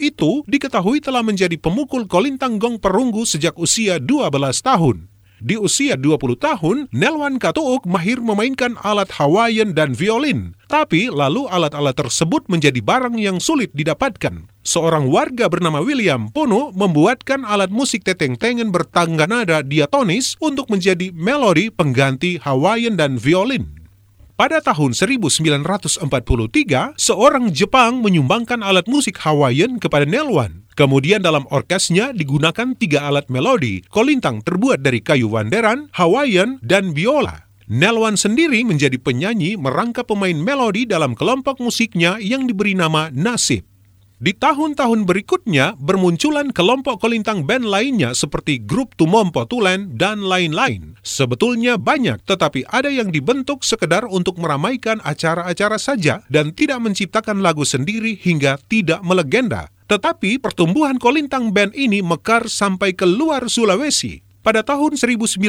itu 0.00 0.40
diketahui 0.48 1.04
telah 1.04 1.20
menjadi 1.20 1.60
pemukul 1.60 2.08
kolintang 2.08 2.56
gong 2.56 2.80
perunggu 2.80 3.28
sejak 3.28 3.52
usia 3.60 4.00
12 4.00 4.32
tahun. 4.64 5.12
Di 5.42 5.58
usia 5.58 5.98
20 5.98 6.38
tahun, 6.38 6.86
Nelwan 6.94 7.36
Katuuk 7.36 7.84
mahir 7.84 8.22
memainkan 8.24 8.78
alat 8.80 9.10
Hawaiian 9.10 9.74
dan 9.76 9.92
violin. 9.92 10.54
Tapi 10.70 11.12
lalu 11.12 11.44
alat-alat 11.50 11.98
tersebut 11.98 12.46
menjadi 12.46 12.78
barang 12.80 13.18
yang 13.20 13.36
sulit 13.42 13.74
didapatkan. 13.76 14.48
Seorang 14.64 15.10
warga 15.10 15.50
bernama 15.50 15.82
William 15.82 16.30
Pono 16.30 16.72
membuatkan 16.72 17.42
alat 17.44 17.74
musik 17.74 18.06
teteng-tengen 18.06 18.70
bertangga 18.70 19.26
nada 19.28 19.60
diatonis 19.66 20.38
untuk 20.38 20.70
menjadi 20.70 21.10
melodi 21.12 21.74
pengganti 21.74 22.38
Hawaiian 22.38 22.94
dan 22.94 23.18
violin. 23.18 23.81
Pada 24.42 24.58
tahun 24.58 24.90
1943, 24.90 26.02
seorang 26.98 27.54
Jepang 27.54 28.02
menyumbangkan 28.02 28.58
alat 28.66 28.90
musik 28.90 29.22
Hawaiian 29.22 29.78
kepada 29.78 30.02
Nelwan. 30.02 30.66
Kemudian 30.74 31.22
dalam 31.22 31.46
orkesnya 31.46 32.10
digunakan 32.10 32.74
tiga 32.74 33.06
alat 33.06 33.30
melodi, 33.30 33.86
kolintang 33.86 34.42
terbuat 34.42 34.82
dari 34.82 34.98
kayu 34.98 35.30
wanderan, 35.30 35.94
Hawaiian, 35.94 36.58
dan 36.58 36.90
biola. 36.90 37.46
Nelwan 37.70 38.18
sendiri 38.18 38.66
menjadi 38.66 38.98
penyanyi 38.98 39.54
merangkap 39.54 40.10
pemain 40.10 40.34
melodi 40.34 40.90
dalam 40.90 41.14
kelompok 41.14 41.62
musiknya 41.62 42.18
yang 42.18 42.42
diberi 42.50 42.74
nama 42.74 43.14
Nasib. 43.14 43.71
Di 44.22 44.30
tahun-tahun 44.38 45.02
berikutnya, 45.02 45.74
bermunculan 45.82 46.54
kelompok 46.54 47.02
kolintang 47.02 47.42
band 47.42 47.66
lainnya 47.66 48.14
seperti 48.14 48.62
grup 48.62 48.94
Tumompo 48.94 49.42
Tulen 49.50 49.98
dan 49.98 50.22
lain-lain. 50.22 50.94
Sebetulnya 51.02 51.74
banyak, 51.74 52.22
tetapi 52.22 52.62
ada 52.70 52.86
yang 52.86 53.10
dibentuk 53.10 53.66
sekedar 53.66 54.06
untuk 54.06 54.38
meramaikan 54.38 55.02
acara-acara 55.02 55.74
saja 55.74 56.22
dan 56.30 56.54
tidak 56.54 56.78
menciptakan 56.78 57.42
lagu 57.42 57.66
sendiri 57.66 58.14
hingga 58.14 58.62
tidak 58.70 59.02
melegenda. 59.02 59.74
Tetapi 59.90 60.38
pertumbuhan 60.38 61.02
kolintang 61.02 61.50
band 61.50 61.74
ini 61.74 61.98
mekar 61.98 62.46
sampai 62.46 62.94
ke 62.94 63.02
luar 63.02 63.50
Sulawesi. 63.50 64.31
Pada 64.42 64.66
tahun 64.66 64.98
1956, 64.98 65.46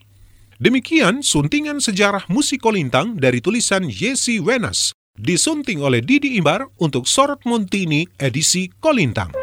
Demikian 0.61 1.25
suntingan 1.25 1.81
sejarah 1.81 2.29
musik 2.29 2.61
kolintang 2.61 3.17
dari 3.17 3.41
tulisan 3.41 3.89
Yesi 3.89 4.37
Wenas, 4.37 4.93
disunting 5.17 5.81
oleh 5.81 6.05
Didi 6.05 6.37
Imbar 6.37 6.69
untuk 6.77 7.09
Sorot 7.09 7.41
Montini 7.49 8.05
edisi 8.21 8.69
Kolintang. 8.79 9.40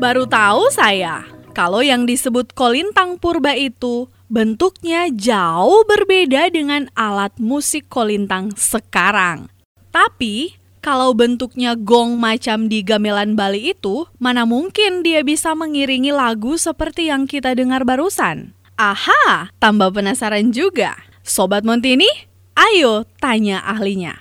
Baru 0.00 0.24
tahu 0.24 0.72
saya, 0.72 1.28
kalau 1.52 1.84
yang 1.84 2.08
disebut 2.08 2.56
kolintang 2.56 3.20
purba 3.20 3.52
itu 3.52 4.08
bentuknya 4.32 5.12
jauh 5.12 5.84
berbeda 5.84 6.48
dengan 6.48 6.88
alat 6.96 7.36
musik 7.36 7.84
kolintang 7.92 8.48
sekarang. 8.56 9.52
Tapi, 9.92 10.56
kalau 10.80 11.12
bentuknya 11.12 11.76
gong 11.76 12.16
macam 12.16 12.72
di 12.72 12.80
gamelan 12.80 13.36
Bali 13.36 13.76
itu, 13.76 14.08
mana 14.16 14.48
mungkin 14.48 15.04
dia 15.04 15.20
bisa 15.20 15.52
mengiringi 15.52 16.16
lagu 16.16 16.56
seperti 16.56 17.12
yang 17.12 17.28
kita 17.28 17.52
dengar 17.52 17.84
barusan? 17.84 18.56
Aha, 18.80 19.52
tambah 19.60 19.92
penasaran 19.92 20.48
juga. 20.48 20.96
Sobat 21.20 21.60
Montini, 21.60 22.08
ayo 22.56 23.04
tanya 23.20 23.60
ahlinya. 23.68 24.16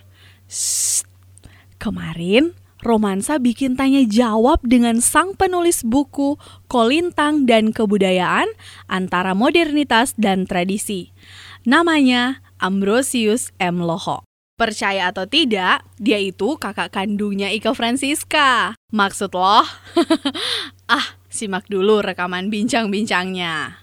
Shh, 0.52 1.08
kemarin 1.80 2.59
Romansa 2.80 3.44
bikin 3.44 3.76
tanya 3.76 4.00
jawab 4.08 4.64
dengan 4.64 5.04
sang 5.04 5.36
penulis 5.36 5.84
buku 5.84 6.40
Kolintang 6.72 7.44
dan 7.44 7.76
Kebudayaan 7.76 8.48
antara 8.88 9.36
modernitas 9.36 10.16
dan 10.16 10.48
tradisi. 10.48 11.12
Namanya 11.68 12.40
Ambrosius 12.56 13.52
M. 13.60 13.84
Loho. 13.84 14.24
Percaya 14.60 15.12
atau 15.12 15.24
tidak, 15.24 15.88
dia 15.96 16.20
itu 16.20 16.60
kakak 16.60 16.92
kandungnya 16.92 17.48
Ika 17.52 17.72
Francisca. 17.72 18.76
Maksud 18.92 19.32
loh? 19.32 19.64
ah, 20.92 21.08
simak 21.32 21.68
dulu 21.72 22.04
rekaman 22.04 22.52
bincang-bincangnya. 22.52 23.80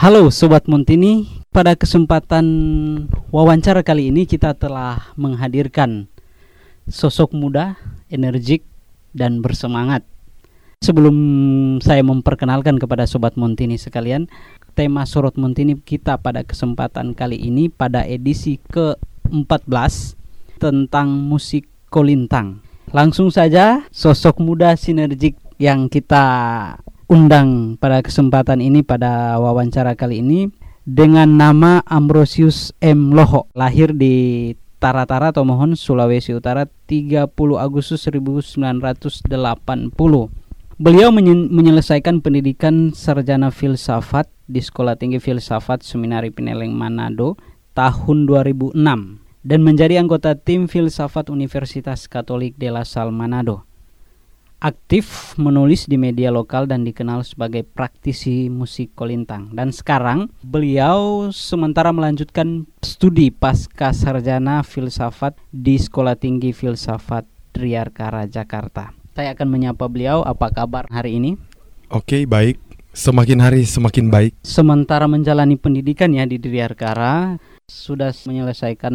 Halo 0.00 0.32
Sobat 0.32 0.64
Montini, 0.68 1.39
pada 1.50 1.74
kesempatan 1.74 2.46
wawancara 3.34 3.82
kali 3.82 4.14
ini 4.14 4.22
kita 4.22 4.54
telah 4.54 5.10
menghadirkan 5.18 6.06
sosok 6.86 7.34
muda, 7.34 7.74
energik, 8.06 8.62
dan 9.10 9.42
bersemangat. 9.42 10.06
Sebelum 10.80 11.16
saya 11.82 12.00
memperkenalkan 12.00 12.80
kepada 12.80 13.04
Sobat 13.04 13.36
Montini 13.36 13.76
sekalian, 13.76 14.30
tema 14.78 15.04
Sorot 15.04 15.36
Montini 15.36 15.76
kita 15.76 16.16
pada 16.22 16.40
kesempatan 16.46 17.12
kali 17.12 17.36
ini 17.36 17.68
pada 17.68 18.06
edisi 18.06 18.56
ke-14 18.70 20.16
tentang 20.56 21.08
musik 21.10 21.68
kolintang. 21.92 22.62
Langsung 22.94 23.28
saja 23.28 23.84
sosok 23.90 24.40
muda 24.40 24.72
sinergik 24.78 25.36
yang 25.60 25.90
kita 25.90 26.24
undang 27.10 27.76
pada 27.76 28.00
kesempatan 28.00 28.62
ini 28.62 28.86
pada 28.86 29.36
wawancara 29.36 29.98
kali 29.98 30.22
ini 30.22 30.48
dengan 30.90 31.38
nama 31.38 31.86
Ambrosius 31.86 32.74
M. 32.82 33.14
Loho, 33.14 33.46
lahir 33.54 33.94
di 33.94 34.50
Taratara 34.82 35.30
atau 35.30 35.46
Mohon, 35.46 35.78
Sulawesi 35.78 36.34
Utara 36.34 36.66
30 36.90 37.30
Agustus 37.54 38.02
1980. 38.10 38.58
Beliau 40.80 41.12
menyelesaikan 41.14 42.24
pendidikan 42.24 42.90
sarjana 42.90 43.54
filsafat 43.54 44.26
di 44.50 44.58
Sekolah 44.58 44.98
Tinggi 44.98 45.22
Filsafat 45.22 45.86
Seminari 45.86 46.34
Peneleng 46.34 46.74
Manado 46.74 47.38
tahun 47.78 48.26
2006 48.26 48.74
dan 49.46 49.60
menjadi 49.62 50.02
anggota 50.02 50.34
tim 50.34 50.66
filsafat 50.66 51.30
Universitas 51.30 52.10
Katolik 52.10 52.58
de 52.58 52.72
la 52.72 52.82
Salle 52.82 53.14
Manado 53.14 53.69
aktif 54.60 55.34
menulis 55.40 55.88
di 55.88 55.96
media 55.96 56.28
lokal 56.28 56.68
dan 56.68 56.84
dikenal 56.84 57.24
sebagai 57.24 57.64
praktisi 57.64 58.52
musik 58.52 58.92
kolintang. 58.92 59.56
Dan 59.56 59.72
sekarang 59.72 60.28
beliau 60.44 61.32
sementara 61.32 61.90
melanjutkan 61.90 62.68
studi 62.84 63.32
pasca 63.32 63.96
sarjana 63.96 64.60
filsafat 64.60 65.34
di 65.48 65.80
Sekolah 65.80 66.14
Tinggi 66.14 66.52
Filsafat 66.52 67.24
Triarkara 67.56 68.28
Jakarta. 68.28 68.92
Saya 69.16 69.34
akan 69.34 69.48
menyapa 69.48 69.88
beliau, 69.90 70.22
apa 70.22 70.52
kabar 70.52 70.86
hari 70.92 71.18
ini? 71.18 71.34
Oke, 71.90 72.28
baik. 72.28 72.60
Semakin 72.90 73.38
hari 73.42 73.62
semakin 73.64 74.06
baik. 74.12 74.32
Sementara 74.42 75.06
menjalani 75.06 75.56
pendidikan 75.56 76.10
ya 76.10 76.26
di 76.26 76.38
Triarkara, 76.38 77.38
sudah 77.70 78.10
menyelesaikan 78.26 78.94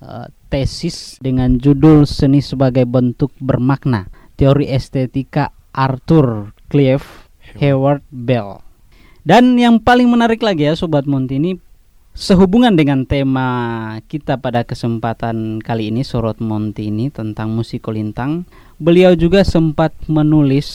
uh, 0.00 0.26
tesis 0.48 1.20
dengan 1.20 1.60
judul 1.60 2.08
Seni 2.08 2.40
sebagai 2.40 2.88
bentuk 2.88 3.36
bermakna 3.36 4.08
teori 4.34 4.70
estetika 4.70 5.54
Arthur 5.74 6.54
Clive 6.70 7.06
Howard 7.58 8.02
Bell. 8.10 8.62
Dan 9.24 9.56
yang 9.56 9.80
paling 9.80 10.12
menarik 10.12 10.44
lagi 10.44 10.68
ya 10.68 10.76
Sobat 10.76 11.08
Montini 11.08 11.56
Sehubungan 12.14 12.78
dengan 12.78 13.02
tema 13.10 13.48
kita 14.06 14.38
pada 14.38 14.62
kesempatan 14.62 15.58
kali 15.58 15.90
ini 15.90 16.06
Sorot 16.06 16.38
Montini 16.38 17.10
tentang 17.10 17.50
musik 17.50 17.90
kolintang 17.90 18.46
Beliau 18.74 19.14
juga 19.14 19.46
sempat 19.46 19.94
menulis 20.10 20.66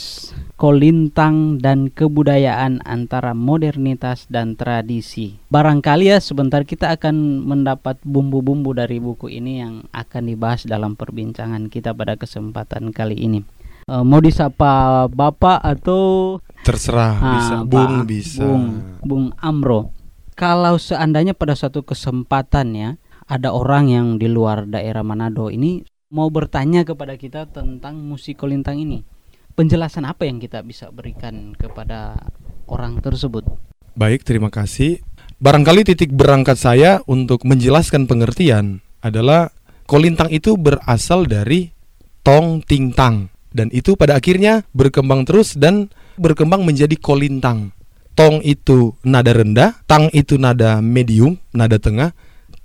kolintang 0.56 1.60
dan 1.60 1.92
kebudayaan 1.92 2.80
antara 2.88 3.36
modernitas 3.36 4.24
dan 4.32 4.56
tradisi. 4.56 5.36
Barangkali 5.52 6.08
ya 6.08 6.16
sebentar 6.16 6.64
kita 6.64 6.96
akan 6.96 7.44
mendapat 7.44 8.00
bumbu-bumbu 8.00 8.72
dari 8.72 9.04
buku 9.04 9.28
ini 9.28 9.60
yang 9.60 9.84
akan 9.92 10.32
dibahas 10.32 10.64
dalam 10.64 10.96
perbincangan 10.96 11.68
kita 11.68 11.92
pada 11.92 12.16
kesempatan 12.16 12.88
kali 12.88 13.20
ini. 13.20 13.40
Uh, 13.84 14.00
mau 14.00 14.24
disapa 14.24 15.04
bapak 15.12 15.60
atau? 15.60 16.36
Terserah 16.64 17.14
uh, 17.20 17.32
bisa. 17.36 17.54
Bung 17.68 17.94
bisa. 18.08 18.40
Bung 18.44 18.64
bung 19.04 19.26
amro 19.44 19.99
kalau 20.40 20.80
seandainya 20.80 21.36
pada 21.36 21.52
suatu 21.52 21.84
kesempatan 21.84 22.72
ya 22.72 22.90
ada 23.28 23.52
orang 23.52 23.92
yang 23.92 24.06
di 24.16 24.24
luar 24.24 24.64
daerah 24.64 25.04
Manado 25.04 25.52
ini 25.52 25.84
mau 26.08 26.32
bertanya 26.32 26.80
kepada 26.88 27.20
kita 27.20 27.44
tentang 27.52 28.00
musik 28.00 28.40
kolintang 28.40 28.80
ini 28.80 29.04
penjelasan 29.52 30.08
apa 30.08 30.24
yang 30.24 30.40
kita 30.40 30.64
bisa 30.64 30.88
berikan 30.88 31.52
kepada 31.52 32.16
orang 32.64 32.96
tersebut? 33.04 33.44
Baik 33.92 34.24
terima 34.24 34.48
kasih. 34.48 35.04
Barangkali 35.36 35.84
titik 35.84 36.16
berangkat 36.16 36.56
saya 36.56 37.04
untuk 37.04 37.44
menjelaskan 37.44 38.08
pengertian 38.08 38.80
adalah 39.04 39.52
kolintang 39.84 40.32
itu 40.32 40.56
berasal 40.56 41.28
dari 41.28 41.76
tong 42.24 42.64
ting 42.64 42.96
tang. 42.96 43.28
Dan 43.50 43.68
itu 43.74 43.98
pada 43.98 44.16
akhirnya 44.16 44.64
berkembang 44.72 45.28
terus 45.28 45.58
dan 45.58 45.92
berkembang 46.16 46.64
menjadi 46.64 46.96
kolintang. 46.96 47.76
Tong 48.18 48.42
itu 48.44 48.94
nada 49.06 49.32
rendah, 49.32 49.80
tang 49.86 50.10
itu 50.12 50.36
nada 50.36 50.82
medium, 50.84 51.38
nada 51.54 51.80
tengah, 51.80 52.12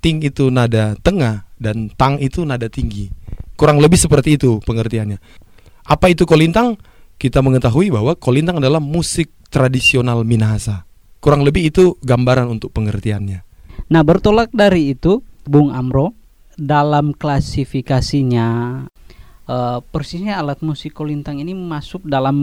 ting 0.04 0.20
itu 0.20 0.52
nada 0.52 0.98
tengah, 1.00 1.48
dan 1.56 1.88
tang 1.94 2.20
itu 2.20 2.44
nada 2.44 2.68
tinggi. 2.68 3.08
Kurang 3.56 3.80
lebih 3.80 3.96
seperti 3.96 4.36
itu 4.36 4.60
pengertiannya. 4.60 5.16
Apa 5.86 6.12
itu 6.12 6.28
kolintang? 6.28 6.76
Kita 7.16 7.40
mengetahui 7.40 7.88
bahwa 7.88 8.12
kolintang 8.12 8.60
adalah 8.60 8.82
musik 8.82 9.32
tradisional 9.48 10.20
Minahasa. 10.26 10.84
Kurang 11.24 11.48
lebih 11.48 11.72
itu 11.72 11.96
gambaran 12.04 12.52
untuk 12.52 12.76
pengertiannya. 12.76 13.40
Nah, 13.88 14.02
bertolak 14.04 14.52
dari 14.52 14.92
itu, 14.92 15.24
Bung 15.48 15.72
Amro, 15.72 16.12
dalam 16.60 17.16
klasifikasinya 17.16 18.82
uh, 19.46 19.78
persisnya 19.80 20.38
alat 20.38 20.60
musik 20.60 20.92
kolintang 20.94 21.40
ini 21.40 21.54
masuk 21.54 22.04
dalam 22.06 22.36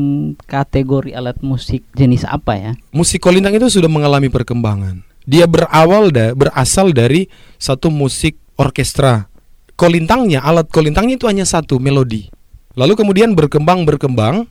kategori 0.48 1.14
alat 1.14 1.40
musik 1.44 1.86
jenis 1.94 2.26
apa 2.28 2.54
ya? 2.58 2.72
Musik 2.96 3.24
kolintang 3.24 3.56
itu 3.56 3.70
sudah 3.70 3.92
mengalami 3.92 4.32
perkembangan. 4.32 5.04
Dia 5.24 5.48
berawal 5.48 6.12
da 6.12 6.36
berasal 6.36 6.92
dari 6.92 7.32
satu 7.56 7.88
musik 7.88 8.36
orkestra. 8.60 9.32
Kolintangnya, 9.74 10.44
alat 10.44 10.68
kolintangnya 10.70 11.16
itu 11.16 11.26
hanya 11.26 11.48
satu 11.48 11.80
melodi. 11.80 12.28
Lalu 12.76 12.94
kemudian 13.00 13.34
berkembang 13.34 13.88
berkembang, 13.88 14.46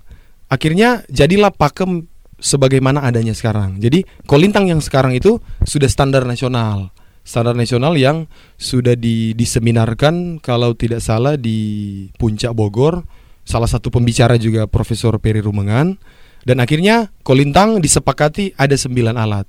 akhirnya 0.48 1.04
jadilah 1.12 1.52
pakem 1.52 2.08
sebagaimana 2.42 3.06
adanya 3.06 3.36
sekarang. 3.36 3.78
Jadi 3.78 4.02
kolintang 4.26 4.66
yang 4.66 4.82
sekarang 4.82 5.14
itu 5.14 5.38
sudah 5.62 5.86
standar 5.86 6.26
nasional 6.26 6.90
standar 7.22 7.54
nasional 7.54 7.94
yang 7.98 8.26
sudah 8.58 8.98
diseminarkan 9.34 10.42
kalau 10.42 10.74
tidak 10.74 11.02
salah 11.02 11.38
di 11.38 12.10
Puncak 12.18 12.54
Bogor. 12.54 13.06
Salah 13.42 13.66
satu 13.66 13.90
pembicara 13.90 14.38
juga 14.38 14.70
Profesor 14.70 15.18
Peri 15.18 15.42
Rumengan. 15.42 15.98
Dan 16.42 16.58
akhirnya 16.58 17.10
Kolintang 17.22 17.78
disepakati 17.78 18.58
ada 18.58 18.74
sembilan 18.74 19.14
alat. 19.14 19.46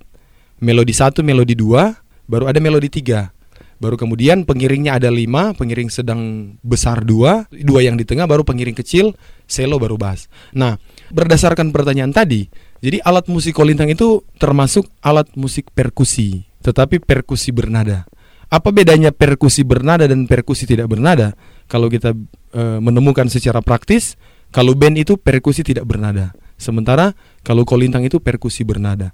Melodi 0.61 0.93
satu, 0.93 1.25
melodi 1.25 1.57
dua, 1.57 1.89
baru 2.29 2.49
ada 2.49 2.61
melodi 2.61 2.89
tiga. 2.89 3.33
Baru 3.81 3.99
kemudian 3.99 4.47
pengiringnya 4.47 4.95
ada 4.95 5.11
lima, 5.11 5.51
pengiring 5.57 5.91
sedang 5.91 6.53
besar 6.63 7.03
dua, 7.03 7.43
dua 7.51 7.83
yang 7.83 7.99
di 7.99 8.07
tengah, 8.07 8.23
baru 8.29 8.47
pengiring 8.47 8.77
kecil, 8.77 9.11
selo 9.43 9.75
baru 9.75 9.99
bass. 9.99 10.31
Nah, 10.55 10.79
berdasarkan 11.11 11.75
pertanyaan 11.75 12.15
tadi, 12.15 12.47
jadi 12.83 12.99
alat 13.07 13.31
musik 13.31 13.55
kolintang 13.55 13.87
itu 13.87 14.27
termasuk 14.35 14.91
alat 14.99 15.31
musik 15.39 15.71
perkusi 15.71 16.43
tetapi 16.63 17.03
perkusi 17.03 17.51
bernada. 17.51 18.07
Apa 18.47 18.71
bedanya 18.71 19.11
perkusi 19.11 19.67
bernada 19.67 20.07
dan 20.07 20.25
perkusi 20.25 20.63
tidak 20.63 20.87
bernada? 20.87 21.35
Kalau 21.67 21.91
kita 21.91 22.15
e, 22.55 22.63
menemukan 22.79 23.27
secara 23.27 23.59
praktis, 23.59 24.15
kalau 24.53 24.75
band 24.77 24.95
itu 24.95 25.19
perkusi 25.19 25.65
tidak 25.65 25.83
bernada. 25.83 26.31
Sementara 26.55 27.11
kalau 27.43 27.67
kolintang 27.67 28.07
itu 28.07 28.23
perkusi 28.23 28.63
bernada. 28.63 29.11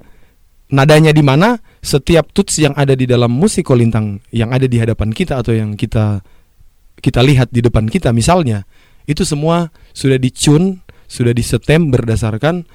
Nadanya 0.69 1.09
di 1.09 1.25
mana? 1.25 1.57
Setiap 1.81 2.29
tuts 2.29 2.61
yang 2.61 2.77
ada 2.77 2.93
di 2.93 3.09
dalam 3.09 3.33
musik 3.33 3.65
kolintang 3.65 4.21
yang 4.29 4.53
ada 4.53 4.69
di 4.69 4.77
hadapan 4.77 5.09
kita 5.09 5.41
atau 5.41 5.57
yang 5.57 5.73
kita 5.73 6.21
kita 6.99 7.23
lihat 7.23 7.49
di 7.49 7.63
depan 7.63 7.87
kita 7.89 8.11
misalnya, 8.11 8.67
itu 9.07 9.23
semua 9.23 9.71
sudah 9.95 10.19
dicun, 10.19 10.83
sudah 11.07 11.31
disetem 11.33 11.89
berdasarkan 11.89 12.67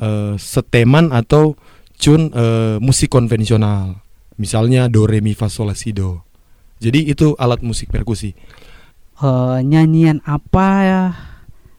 uh, 0.00 0.34
seteman 0.38 1.10
atau 1.14 1.54
cun 1.98 2.30
uh, 2.34 2.78
musik 2.78 3.10
konvensional. 3.10 3.98
Misalnya 4.38 4.86
do 4.86 5.04
re 5.04 5.18
mi 5.18 5.34
fa 5.34 5.50
sol 5.50 5.70
la 5.70 5.76
si 5.76 5.90
do. 5.90 6.22
Jadi 6.78 7.10
itu 7.10 7.34
alat 7.36 7.58
musik 7.60 7.90
perkusi. 7.90 8.38
Uh, 9.18 9.58
nyanyian 9.66 10.22
apa 10.22 10.66
ya? 10.86 11.04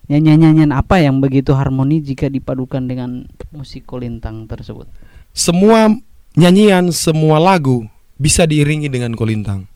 Nyanyian-nyanyian 0.10 0.73
apa 0.73 0.99
yang 0.99 1.21
begitu 1.21 1.53
harmoni 1.53 2.01
jika 2.01 2.27
dipadukan 2.27 2.82
dengan 2.82 3.29
musik 3.53 3.86
kolintang 3.86 4.49
tersebut? 4.49 4.89
Semua 5.38 5.86
nyanyian, 6.34 6.89
semua 6.89 7.38
lagu 7.38 7.86
bisa 8.17 8.49
diiringi 8.49 8.89
dengan 8.89 9.13
kolintang. 9.13 9.69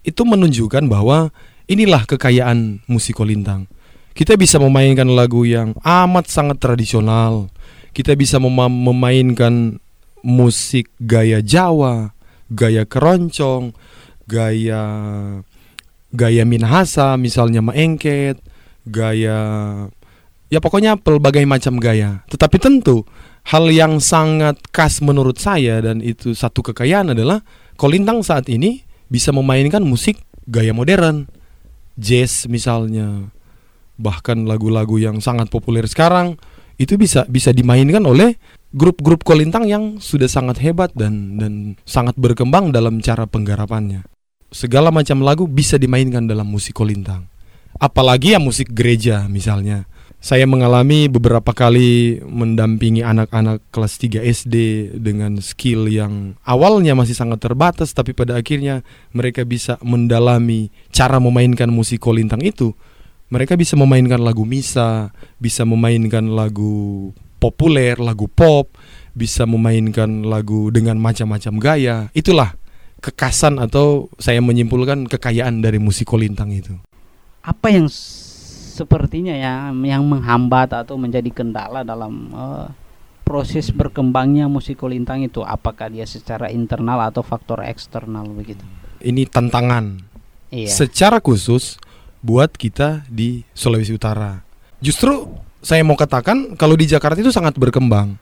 Itu 0.00 0.24
menunjukkan 0.24 0.88
bahwa 0.88 1.28
inilah 1.68 2.08
kekayaan 2.08 2.82
musik 2.88 3.20
kolintang. 3.20 3.68
Kita 4.16 4.40
bisa 4.40 4.56
memainkan 4.56 5.06
lagu 5.12 5.44
yang 5.44 5.76
amat 5.84 6.32
sangat 6.32 6.64
tradisional. 6.64 7.52
Kita 7.94 8.18
bisa 8.18 8.42
memainkan 8.42 9.78
musik 10.26 10.90
gaya 10.98 11.38
Jawa, 11.38 12.10
gaya 12.50 12.82
keroncong, 12.82 13.70
gaya 14.26 14.82
gaya 16.10 16.42
Minahasa 16.42 17.14
misalnya 17.14 17.62
maengket, 17.62 18.42
gaya 18.82 19.38
ya 20.50 20.58
pokoknya 20.58 20.98
pelbagai 20.98 21.46
macam 21.46 21.78
gaya. 21.78 22.26
Tetapi 22.26 22.56
tentu 22.58 23.06
hal 23.46 23.70
yang 23.70 24.02
sangat 24.02 24.58
khas 24.74 24.98
menurut 24.98 25.38
saya 25.38 25.78
dan 25.78 26.02
itu 26.02 26.34
satu 26.34 26.66
kekayaan 26.66 27.14
adalah 27.14 27.46
Kolintang 27.74 28.22
saat 28.22 28.46
ini 28.46 28.86
bisa 29.10 29.34
memainkan 29.34 29.82
musik 29.82 30.22
gaya 30.46 30.70
modern, 30.70 31.26
jazz 31.98 32.46
misalnya, 32.46 33.34
bahkan 33.98 34.46
lagu-lagu 34.46 34.94
yang 35.02 35.18
sangat 35.18 35.50
populer 35.50 35.90
sekarang 35.90 36.38
itu 36.80 36.98
bisa 36.98 37.22
bisa 37.30 37.54
dimainkan 37.54 38.02
oleh 38.02 38.34
grup-grup 38.74 39.22
kolintang 39.22 39.70
yang 39.70 40.02
sudah 40.02 40.26
sangat 40.26 40.58
hebat 40.58 40.90
dan 40.98 41.38
dan 41.38 41.78
sangat 41.86 42.18
berkembang 42.18 42.74
dalam 42.74 42.98
cara 42.98 43.24
penggarapannya. 43.30 44.02
Segala 44.50 44.90
macam 44.94 45.22
lagu 45.22 45.46
bisa 45.50 45.78
dimainkan 45.78 46.26
dalam 46.26 46.46
musik 46.46 46.78
kolintang. 46.78 47.26
Apalagi 47.78 48.34
ya 48.34 48.40
musik 48.42 48.70
gereja 48.70 49.26
misalnya. 49.26 49.86
Saya 50.24 50.48
mengalami 50.48 51.04
beberapa 51.04 51.52
kali 51.52 52.16
mendampingi 52.24 53.04
anak-anak 53.04 53.60
kelas 53.68 54.00
3 54.00 54.24
SD 54.24 54.54
dengan 54.96 55.36
skill 55.44 55.84
yang 55.84 56.40
awalnya 56.48 56.96
masih 56.96 57.12
sangat 57.12 57.44
terbatas 57.44 57.92
tapi 57.92 58.16
pada 58.16 58.40
akhirnya 58.40 58.80
mereka 59.12 59.44
bisa 59.44 59.76
mendalami 59.84 60.72
cara 60.88 61.20
memainkan 61.20 61.68
musik 61.68 62.00
kolintang 62.00 62.40
itu. 62.40 62.72
Mereka 63.32 63.56
bisa 63.56 63.74
memainkan 63.74 64.20
lagu 64.20 64.44
misa, 64.44 65.10
bisa 65.40 65.64
memainkan 65.64 66.28
lagu 66.32 67.10
populer, 67.40 67.96
lagu 68.00 68.24
pop, 68.28 68.72
bisa 69.12 69.44
memainkan 69.44 70.24
lagu 70.24 70.72
dengan 70.72 70.96
macam-macam 70.96 71.54
gaya. 71.60 71.96
Itulah 72.16 72.56
kekasan 73.04 73.60
atau 73.60 74.08
saya 74.16 74.40
menyimpulkan 74.40 75.04
kekayaan 75.04 75.60
dari 75.60 75.76
musik 75.76 76.08
kolintang 76.08 76.56
itu. 76.56 76.72
Apa 77.44 77.68
yang 77.68 77.92
sepertinya 78.74 79.36
ya 79.36 79.68
yang 79.70 80.08
menghambat 80.08 80.72
atau 80.72 80.96
menjadi 80.96 81.28
kendala 81.28 81.84
dalam 81.84 82.32
uh, 82.32 82.66
proses 83.22 83.68
berkembangnya 83.70 84.48
musik 84.48 84.80
kolintang 84.80 85.20
itu 85.22 85.44
apakah 85.44 85.92
dia 85.92 86.08
secara 86.08 86.48
internal 86.48 87.00
atau 87.04 87.20
faktor 87.20 87.60
eksternal 87.60 88.24
begitu? 88.32 88.64
Ini 89.04 89.28
tantangan. 89.28 90.00
Iya. 90.48 90.72
Secara 90.72 91.20
khusus 91.20 91.76
buat 92.24 92.56
kita 92.56 93.04
di 93.12 93.44
Sulawesi 93.52 93.92
Utara. 93.92 94.40
Justru 94.80 95.28
saya 95.60 95.84
mau 95.84 96.00
katakan 96.00 96.56
kalau 96.56 96.72
di 96.72 96.88
Jakarta 96.88 97.20
itu 97.20 97.28
sangat 97.28 97.60
berkembang. 97.60 98.16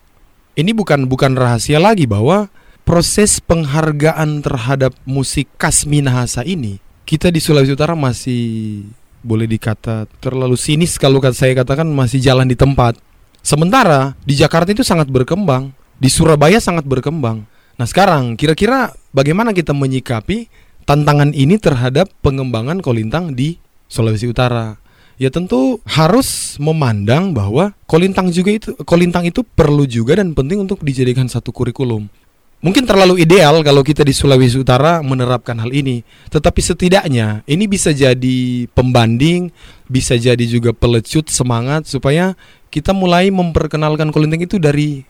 Ini 0.58 0.74
bukan 0.74 1.06
bukan 1.06 1.38
rahasia 1.38 1.78
lagi 1.78 2.10
bahwa 2.10 2.50
proses 2.82 3.38
penghargaan 3.38 4.42
terhadap 4.42 4.92
musik 5.06 5.46
khas 5.56 5.86
Minahasa 5.86 6.42
ini 6.42 6.82
kita 7.06 7.30
di 7.30 7.38
Sulawesi 7.38 7.72
Utara 7.72 7.94
masih 7.94 8.82
boleh 9.22 9.46
dikata 9.46 10.10
terlalu 10.18 10.58
sinis 10.58 10.98
kalau 10.98 11.22
saya 11.30 11.54
katakan 11.54 11.86
masih 11.86 12.18
jalan 12.18 12.46
di 12.46 12.58
tempat. 12.58 12.98
Sementara 13.42 14.18
di 14.22 14.38
Jakarta 14.38 14.70
itu 14.70 14.86
sangat 14.86 15.10
berkembang, 15.10 15.74
di 15.98 16.10
Surabaya 16.10 16.58
sangat 16.58 16.86
berkembang. 16.86 17.46
Nah 17.78 17.86
sekarang 17.86 18.38
kira-kira 18.38 18.94
bagaimana 19.10 19.50
kita 19.50 19.74
menyikapi 19.74 20.46
tantangan 20.86 21.34
ini 21.34 21.58
terhadap 21.58 22.10
pengembangan 22.22 22.82
kolintang 22.82 23.34
di 23.34 23.61
Sulawesi 23.92 24.24
Utara? 24.24 24.80
ya 25.22 25.30
tentu 25.30 25.78
harus 25.86 26.58
memandang 26.58 27.30
bahwa 27.30 27.70
kolintang 27.86 28.34
juga 28.34 28.50
itu 28.50 28.74
kolintang 28.82 29.22
itu 29.22 29.46
perlu 29.46 29.86
juga 29.86 30.18
dan 30.18 30.34
penting 30.34 30.66
untuk 30.66 30.82
dijadikan 30.82 31.30
satu 31.30 31.54
kurikulum. 31.54 32.10
Mungkin 32.62 32.86
terlalu 32.86 33.26
ideal 33.26 33.58
kalau 33.66 33.82
kita 33.82 34.06
di 34.06 34.14
Sulawesi 34.14 34.54
Utara 34.58 35.02
menerapkan 35.02 35.58
hal 35.58 35.74
ini, 35.74 36.06
tetapi 36.30 36.62
setidaknya 36.62 37.42
ini 37.46 37.66
bisa 37.66 37.90
jadi 37.90 38.70
pembanding, 38.70 39.50
bisa 39.90 40.14
jadi 40.14 40.42
juga 40.46 40.70
pelecut 40.70 41.26
semangat 41.26 41.90
supaya 41.90 42.38
kita 42.70 42.94
mulai 42.94 43.34
memperkenalkan 43.34 44.14
kolintang 44.14 44.46
itu 44.46 44.62
dari 44.62 45.02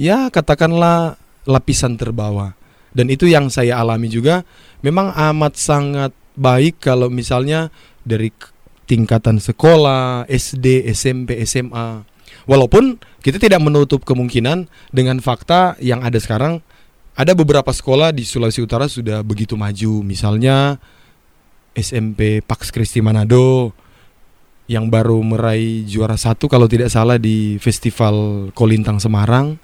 ya 0.00 0.32
katakanlah 0.32 1.20
lapisan 1.44 2.00
terbawah. 2.00 2.56
Dan 2.96 3.12
itu 3.12 3.28
yang 3.28 3.52
saya 3.52 3.84
alami 3.84 4.08
juga 4.08 4.40
memang 4.80 5.12
amat 5.12 5.60
sangat 5.60 6.12
baik 6.40 6.80
kalau 6.80 7.12
misalnya 7.12 7.68
dari 8.04 8.30
tingkatan 8.84 9.40
sekolah, 9.40 10.28
SD, 10.28 10.88
SMP, 10.92 11.40
SMA. 11.48 12.04
Walaupun 12.44 13.00
kita 13.24 13.40
tidak 13.40 13.64
menutup 13.64 14.04
kemungkinan 14.04 14.68
dengan 14.92 15.16
fakta 15.24 15.80
yang 15.80 16.04
ada 16.04 16.20
sekarang, 16.20 16.60
ada 17.16 17.32
beberapa 17.32 17.72
sekolah 17.72 18.12
di 18.12 18.28
Sulawesi 18.28 18.60
Utara 18.60 18.84
sudah 18.84 19.24
begitu 19.24 19.56
maju. 19.56 20.04
Misalnya 20.04 20.76
SMP 21.72 22.44
Pax 22.44 22.68
Christi 22.68 23.00
Manado 23.00 23.72
yang 24.64 24.88
baru 24.88 25.20
meraih 25.20 25.84
juara 25.84 26.16
satu 26.16 26.48
kalau 26.48 26.64
tidak 26.64 26.88
salah 26.88 27.20
di 27.20 27.60
Festival 27.60 28.48
Kolintang 28.56 29.00
Semarang, 29.00 29.60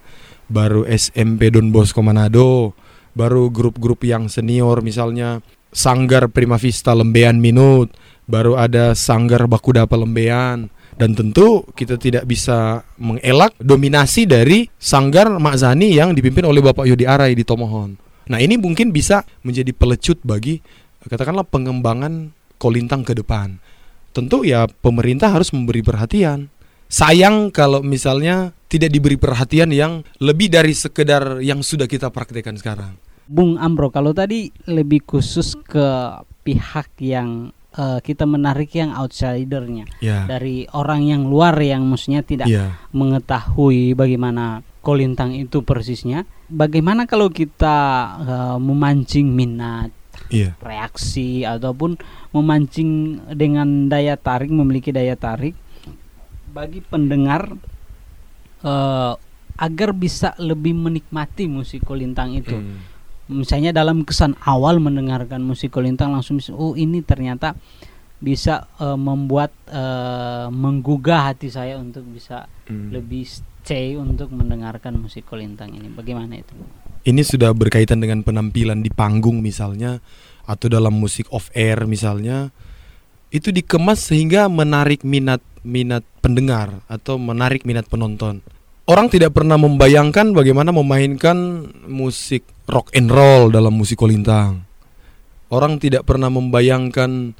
baru 0.48 0.84
SMP 0.88 1.48
Don 1.48 1.72
Bosco 1.72 2.04
Manado, 2.04 2.76
baru 3.16 3.48
grup-grup 3.48 4.04
yang 4.04 4.28
senior 4.28 4.84
misalnya 4.84 5.40
Sanggar 5.70 6.28
Prima 6.28 6.58
Vista 6.58 6.92
Lembean 6.92 7.38
Minut, 7.38 7.94
baru 8.30 8.54
ada 8.54 8.94
Sanggar 8.94 9.50
Bakuda 9.50 9.90
Pelembean 9.90 10.70
dan 10.94 11.10
tentu 11.16 11.66
kita 11.74 11.98
tidak 11.98 12.24
bisa 12.30 12.86
mengelak 13.00 13.56
dominasi 13.58 14.30
dari 14.30 14.70
Sanggar 14.78 15.26
Makzani 15.26 15.90
yang 15.90 16.14
dipimpin 16.14 16.46
oleh 16.46 16.62
Bapak 16.62 16.86
Yudi 16.86 17.04
Arai 17.08 17.34
di 17.34 17.42
Tomohon. 17.42 17.98
Nah, 18.30 18.38
ini 18.38 18.54
mungkin 18.54 18.94
bisa 18.94 19.26
menjadi 19.42 19.74
pelecut 19.74 20.22
bagi 20.22 20.62
katakanlah 21.02 21.42
pengembangan 21.48 22.30
kolintang 22.60 23.02
ke 23.02 23.16
depan. 23.16 23.58
Tentu 24.14 24.46
ya 24.46 24.68
pemerintah 24.68 25.34
harus 25.34 25.50
memberi 25.50 25.82
perhatian. 25.82 26.46
Sayang 26.90 27.54
kalau 27.54 27.82
misalnya 27.82 28.54
tidak 28.66 28.90
diberi 28.90 29.18
perhatian 29.18 29.70
yang 29.70 30.02
lebih 30.18 30.50
dari 30.50 30.74
sekedar 30.74 31.38
yang 31.42 31.62
sudah 31.62 31.86
kita 31.86 32.10
praktekkan 32.10 32.58
sekarang. 32.58 32.98
Bung 33.30 33.54
Ambro, 33.62 33.94
kalau 33.94 34.10
tadi 34.10 34.50
lebih 34.66 35.06
khusus 35.06 35.54
ke 35.54 36.18
pihak 36.42 36.90
yang 36.98 37.54
uh, 37.76 37.98
kita 38.02 38.26
menarik 38.26 38.72
yang 38.74 38.94
outsidernya 38.96 39.86
yeah. 40.02 40.26
dari 40.26 40.66
orang 40.74 41.06
yang 41.06 41.22
luar 41.28 41.54
yang 41.60 41.86
maksudnya 41.86 42.24
tidak 42.26 42.48
yeah. 42.50 42.74
mengetahui 42.90 43.94
bagaimana 43.94 44.64
kolintang 44.80 45.36
itu 45.36 45.60
persisnya. 45.62 46.24
Bagaimana 46.50 47.04
kalau 47.06 47.30
kita 47.30 47.78
uh, 48.18 48.58
memancing 48.58 49.28
minat, 49.30 49.92
yeah. 50.32 50.56
reaksi 50.58 51.46
ataupun 51.46 52.00
memancing 52.34 53.22
dengan 53.36 53.86
daya 53.86 54.16
tarik, 54.16 54.50
memiliki 54.50 54.90
daya 54.90 55.14
tarik 55.14 55.54
bagi 56.50 56.82
pendengar 56.82 57.54
uh, 58.66 59.14
agar 59.60 59.90
bisa 59.94 60.34
lebih 60.40 60.74
menikmati 60.74 61.46
musik 61.46 61.86
kolintang 61.86 62.34
itu. 62.34 62.58
Mm 62.58 62.99
misalnya 63.30 63.70
dalam 63.70 64.02
kesan 64.02 64.34
awal 64.42 64.82
mendengarkan 64.82 65.40
musik 65.40 65.70
kolintang 65.70 66.10
langsung 66.10 66.42
oh 66.58 66.74
ini 66.74 67.00
ternyata 67.06 67.54
bisa 68.20 68.68
uh, 68.76 69.00
membuat 69.00 69.54
uh, 69.72 70.52
menggugah 70.52 71.32
hati 71.32 71.48
saya 71.48 71.80
untuk 71.80 72.04
bisa 72.10 72.44
hmm. 72.68 72.92
lebih 72.92 73.24
stay 73.24 73.96
untuk 73.96 74.28
mendengarkan 74.34 75.00
musik 75.00 75.24
kolintang 75.24 75.72
ini. 75.72 75.88
Bagaimana 75.88 76.36
itu? 76.36 76.52
Ini 77.00 77.24
sudah 77.24 77.56
berkaitan 77.56 77.96
dengan 77.96 78.20
penampilan 78.20 78.84
di 78.84 78.92
panggung 78.92 79.40
misalnya 79.40 80.04
atau 80.44 80.68
dalam 80.68 81.00
musik 81.00 81.32
off 81.32 81.48
air 81.56 81.88
misalnya 81.88 82.52
itu 83.30 83.54
dikemas 83.54 84.10
sehingga 84.10 84.50
menarik 84.50 85.06
minat 85.06 85.40
minat 85.62 86.02
pendengar 86.18 86.82
atau 86.90 87.16
menarik 87.16 87.62
minat 87.62 87.86
penonton 87.86 88.42
orang 88.90 89.06
tidak 89.06 89.38
pernah 89.38 89.54
membayangkan 89.54 90.34
bagaimana 90.34 90.74
memainkan 90.74 91.70
musik 91.86 92.42
rock 92.70 92.94
and 92.94 93.10
roll 93.10 93.50
dalam 93.50 93.74
musik 93.74 93.98
kolintang. 93.98 94.64
Orang 95.50 95.82
tidak 95.82 96.06
pernah 96.06 96.30
membayangkan 96.30 97.34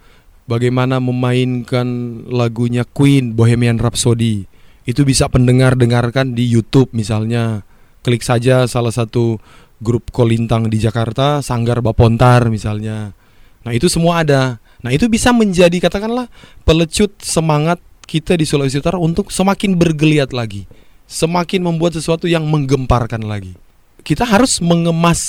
bagaimana 0.50 0.98
memainkan 0.98 1.86
lagunya 2.26 2.82
Queen 2.82 3.38
Bohemian 3.38 3.78
Rhapsody. 3.78 4.50
Itu 4.82 5.06
bisa 5.06 5.30
pendengar 5.30 5.78
dengarkan 5.78 6.34
di 6.34 6.42
YouTube 6.50 6.90
misalnya. 6.90 7.62
Klik 8.02 8.26
saja 8.26 8.66
salah 8.66 8.90
satu 8.90 9.38
grup 9.78 10.10
kolintang 10.10 10.66
di 10.66 10.82
Jakarta, 10.82 11.38
Sanggar 11.40 11.78
Bapontar 11.78 12.50
misalnya. 12.50 13.14
Nah, 13.62 13.72
itu 13.76 13.86
semua 13.86 14.26
ada. 14.26 14.58
Nah, 14.80 14.90
itu 14.90 15.06
bisa 15.06 15.30
menjadi 15.30 15.76
katakanlah 15.78 16.26
pelecut 16.64 17.14
semangat 17.20 17.78
kita 18.08 18.34
di 18.34 18.48
Sulawesi 18.48 18.80
Utara 18.82 18.98
untuk 18.98 19.30
semakin 19.30 19.76
bergeliat 19.78 20.34
lagi, 20.34 20.66
semakin 21.06 21.62
membuat 21.62 21.94
sesuatu 21.94 22.26
yang 22.26 22.48
menggemparkan 22.48 23.22
lagi. 23.22 23.54
Kita 24.00 24.24
harus 24.26 24.58
mengemas 24.60 25.20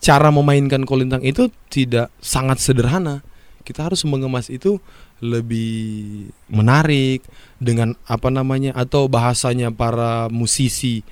cara 0.00 0.32
memainkan 0.32 0.82
kolintang 0.88 1.20
itu 1.20 1.52
tidak 1.68 2.08
sangat 2.18 2.58
sederhana. 2.58 3.20
Kita 3.60 3.86
harus 3.86 4.02
mengemas 4.08 4.48
itu 4.48 4.80
lebih 5.20 6.32
menarik 6.48 7.20
dengan 7.60 7.92
apa 8.08 8.32
namanya 8.32 8.72
atau 8.72 9.06
bahasanya 9.06 9.68
para 9.68 10.32
musisi 10.32 11.04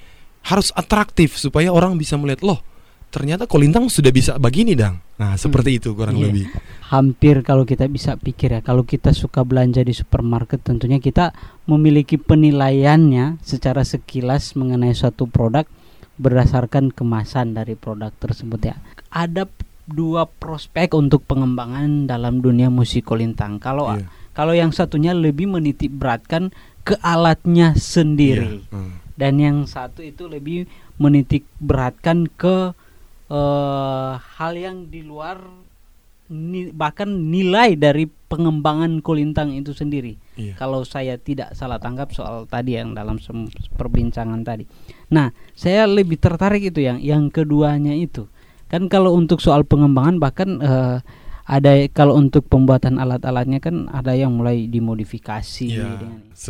harus 0.49 0.73
atraktif 0.73 1.37
supaya 1.37 1.69
orang 1.69 2.01
bisa 2.01 2.17
melihat 2.17 2.41
loh 2.41 2.61
ternyata 3.09 3.49
kolintang 3.49 3.89
sudah 3.89 4.13
bisa 4.13 4.37
begini 4.37 4.77
dang. 4.77 5.01
Nah 5.17 5.37
seperti 5.37 5.81
itu 5.81 5.97
kurang 5.97 6.21
Iya. 6.21 6.25
lebih. 6.29 6.45
hampir 6.89 7.45
kalau 7.45 7.69
kita 7.69 7.85
bisa 7.85 8.17
pikir 8.17 8.49
ya 8.49 8.61
kalau 8.65 8.81
kita 8.81 9.13
suka 9.13 9.45
belanja 9.45 9.85
di 9.85 9.93
supermarket 9.93 10.65
tentunya 10.65 10.97
kita 10.97 11.37
memiliki 11.69 12.17
penilaiannya 12.17 13.37
secara 13.45 13.85
sekilas 13.85 14.57
mengenai 14.57 14.97
suatu 14.97 15.29
produk 15.29 15.69
berdasarkan 16.19 16.91
kemasan 16.91 17.55
dari 17.55 17.73
produk 17.73 18.11
tersebut 18.13 18.61
ya 18.65 18.77
ada 19.09 19.47
dua 19.87 20.29
prospek 20.29 20.93
untuk 20.93 21.25
pengembangan 21.25 22.05
dalam 22.05 22.39
dunia 22.39 22.69
musik 22.69 23.07
kolintang 23.07 23.57
kalau 23.57 23.89
Iya. 23.91 24.07
kalau 24.35 24.53
yang 24.53 24.71
satunya 24.71 25.11
lebih 25.11 25.49
menitik 25.49 25.89
beratkan 25.91 26.53
ke 26.83 26.99
alatnya 27.01 27.73
sendiri 27.75 28.61
Iya. 28.61 28.71
Hmm. 28.71 28.93
dan 29.15 29.33
yang 29.37 29.57
satu 29.65 30.03
itu 30.03 30.27
lebih 30.27 30.69
menitik 30.97 31.47
beratkan 31.57 32.29
ke 32.29 32.75
eh, 33.29 34.13
hal 34.19 34.53
yang 34.55 34.89
di 34.89 35.01
luar 35.01 35.37
ni- 36.29 36.71
bahkan 36.71 37.09
nilai 37.09 37.73
dari 37.75 38.05
pengembangan 38.05 39.01
kolintang 39.01 39.53
itu 39.53 39.73
sendiri. 39.73 40.17
Iya. 40.39 40.55
Kalau 40.55 40.87
saya 40.87 41.19
tidak 41.19 41.59
salah 41.59 41.83
tangkap 41.83 42.15
soal 42.15 42.47
tadi 42.47 42.79
yang 42.79 42.95
dalam 42.95 43.19
perbincangan 43.75 44.47
tadi. 44.47 44.65
Nah, 45.11 45.35
saya 45.59 45.85
lebih 45.91 46.23
tertarik 46.23 46.63
itu 46.63 46.79
yang 46.87 47.03
yang 47.03 47.27
keduanya 47.27 47.93
itu. 47.99 48.31
Kan 48.71 48.87
kalau 48.87 49.19
untuk 49.19 49.43
soal 49.43 49.67
pengembangan 49.67 50.23
bahkan 50.23 50.63
eh, 50.63 50.97
ada 51.49 51.73
kalau 51.91 52.15
untuk 52.15 52.47
pembuatan 52.47 53.01
alat-alatnya 53.01 53.59
kan 53.59 53.89
ada 53.89 54.13
yang 54.13 54.37
mulai 54.37 54.69
dimodifikasi 54.69 55.67
Iya, 55.81 55.97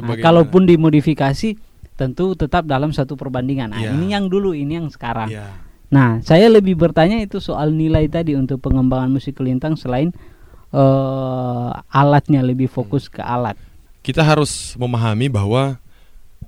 Nah, 0.03 0.19
kalaupun 0.19 0.67
dimodifikasi 0.67 1.55
tentu 1.95 2.35
tetap 2.35 2.67
dalam 2.67 2.91
satu 2.91 3.15
perbandingan. 3.15 3.73
Nah, 3.75 3.81
Iya. 3.83 3.91
ini 3.95 4.11
yang 4.11 4.27
dulu, 4.27 4.53
ini 4.53 4.79
yang 4.79 4.91
sekarang. 4.91 5.31
Iya. 5.31 5.65
Nah, 5.89 6.21
saya 6.21 6.53
lebih 6.53 6.77
bertanya 6.77 7.17
itu 7.23 7.41
soal 7.41 7.73
nilai 7.73 8.05
tadi 8.13 8.37
untuk 8.37 8.61
pengembangan 8.61 9.09
musik 9.09 9.41
kelintang 9.41 9.79
selain 9.79 10.13
eh, 10.69 11.71
alatnya 11.97 12.45
lebih 12.45 12.69
fokus 12.69 13.09
ke 13.09 13.25
alat. 13.25 13.57
Kita 14.09 14.25
harus 14.25 14.73
memahami 14.81 15.29
bahwa 15.29 15.77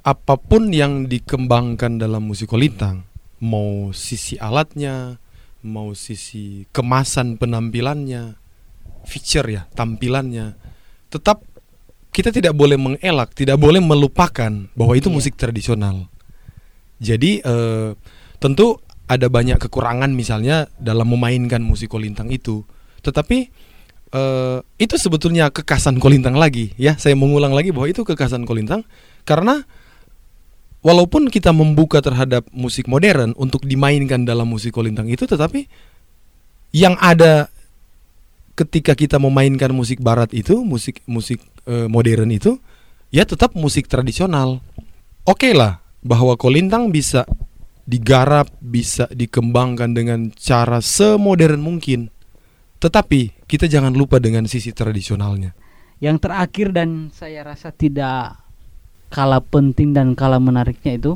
apa 0.01 0.41
pun 0.41 0.73
yang 0.73 1.05
dikembangkan 1.05 2.01
dalam 2.01 2.25
musik 2.25 2.49
kolintang, 2.49 3.05
mau 3.37 3.93
sisi 3.93 4.41
alatnya, 4.41 5.21
mau 5.61 5.93
sisi 5.93 6.65
kemasan 6.73 7.37
penampilannya, 7.37 8.41
feature 9.05 9.45
ya, 9.45 9.63
tampilannya, 9.77 10.57
tetap 11.13 11.45
kita 12.17 12.33
tidak 12.33 12.57
boleh 12.57 12.81
mengelak, 12.81 13.37
tidak 13.37 13.61
boleh 13.61 13.85
melupakan 13.85 14.73
bahwa 14.73 14.97
itu 14.97 15.13
Iya. 15.13 15.17
musik 15.21 15.37
tradisional. 15.37 16.09
Jadi 16.97 17.45
eh, 17.45 17.93
tentu 18.41 18.81
ada 19.05 19.29
banyak 19.29 19.61
kekurangan 19.61 20.09
misalnya 20.17 20.65
dalam 20.81 21.13
memainkan 21.13 21.61
musik 21.61 21.93
kolintang 21.93 22.33
itu, 22.33 22.65
tetapi 23.05 23.53
eh, 24.15 24.59
itu 24.79 24.95
sebetulnya 24.99 25.51
kekasan 25.51 25.99
kolintang 26.03 26.37
lagi 26.37 26.75
ya. 26.77 26.99
Saya 26.99 27.15
mengulang 27.15 27.55
lagi 27.55 27.71
bahwa 27.75 27.91
itu 27.91 28.03
kekasan 28.03 28.47
kolintang 28.47 28.87
karena 29.27 29.65
walaupun 30.81 31.29
kita 31.29 31.53
membuka 31.53 32.01
terhadap 32.01 32.49
musik 32.51 32.89
modern 32.89 33.37
untuk 33.37 33.65
dimainkan 33.65 34.25
dalam 34.25 34.49
musik 34.49 34.75
kolintang 34.75 35.09
itu, 35.09 35.25
tetapi 35.29 35.69
yang 36.71 36.95
ada 37.01 37.51
ketika 38.55 38.93
kita 38.93 39.17
memainkan 39.17 39.73
musik 39.73 40.05
barat 40.05 40.31
itu, 40.37 40.61
musik 40.61 41.01
musik 41.09 41.41
eh, 41.65 41.89
modern 41.89 42.29
itu, 42.33 42.61
ya 43.09 43.25
tetap 43.25 43.57
musik 43.57 43.89
tradisional. 43.89 44.61
Oke 45.25 45.53
lah 45.53 45.81
bahwa 46.01 46.35
kolintang 46.41 46.89
bisa 46.89 47.29
digarap, 47.85 48.49
bisa 48.63 49.11
dikembangkan 49.11 49.93
dengan 49.93 50.31
cara 50.33 50.81
semodern 50.81 51.61
mungkin. 51.61 52.09
Tetapi 52.81 53.40
kita 53.51 53.67
jangan 53.67 53.91
lupa 53.99 54.23
dengan 54.23 54.47
sisi 54.47 54.71
tradisionalnya. 54.71 55.59
Yang 55.99 56.23
terakhir 56.23 56.71
dan 56.71 57.11
saya 57.11 57.43
rasa 57.43 57.75
tidak 57.75 58.39
kalah 59.11 59.43
penting 59.43 59.91
dan 59.91 60.15
kalah 60.15 60.39
menariknya 60.39 60.95
itu 60.95 61.13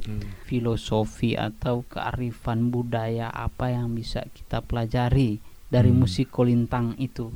filosofi 0.51 1.39
atau 1.39 1.87
kearifan 1.87 2.75
budaya 2.75 3.31
apa 3.31 3.71
yang 3.71 3.95
bisa 3.95 4.27
kita 4.35 4.61
pelajari 4.67 5.39
dari 5.71 5.95
Hmm. 5.95 6.03
musik 6.03 6.35
kolintang 6.35 6.99
itu. 6.99 7.31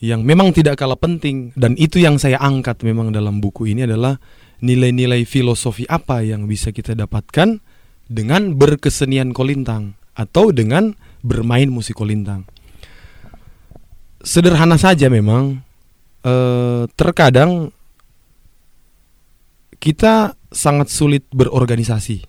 Yang 0.00 0.24
memang 0.24 0.56
tidak 0.56 0.80
kalah 0.80 0.96
penting 0.96 1.52
dan 1.52 1.76
itu 1.76 2.00
yang 2.00 2.16
saya 2.16 2.40
angkat 2.40 2.80
memang 2.88 3.12
dalam 3.12 3.44
buku 3.44 3.68
ini 3.68 3.84
adalah 3.84 4.16
nilai-nilai 4.64 5.28
filosofi 5.28 5.84
apa 5.92 6.24
yang 6.24 6.48
bisa 6.48 6.72
kita 6.72 6.96
dapatkan 6.96 7.60
dengan 8.08 8.56
berkesenian 8.56 9.36
kolintang 9.36 10.00
atau 10.16 10.56
dengan 10.56 10.96
bermain 11.20 11.68
musik 11.68 12.00
kolintang. 12.00 12.48
Sederhana 14.20 14.76
saja 14.76 15.08
memang 15.08 15.64
eh, 16.24 16.84
terkadang 16.92 17.72
kita 19.80 20.36
sangat 20.52 20.92
sulit 20.92 21.24
berorganisasi. 21.32 22.20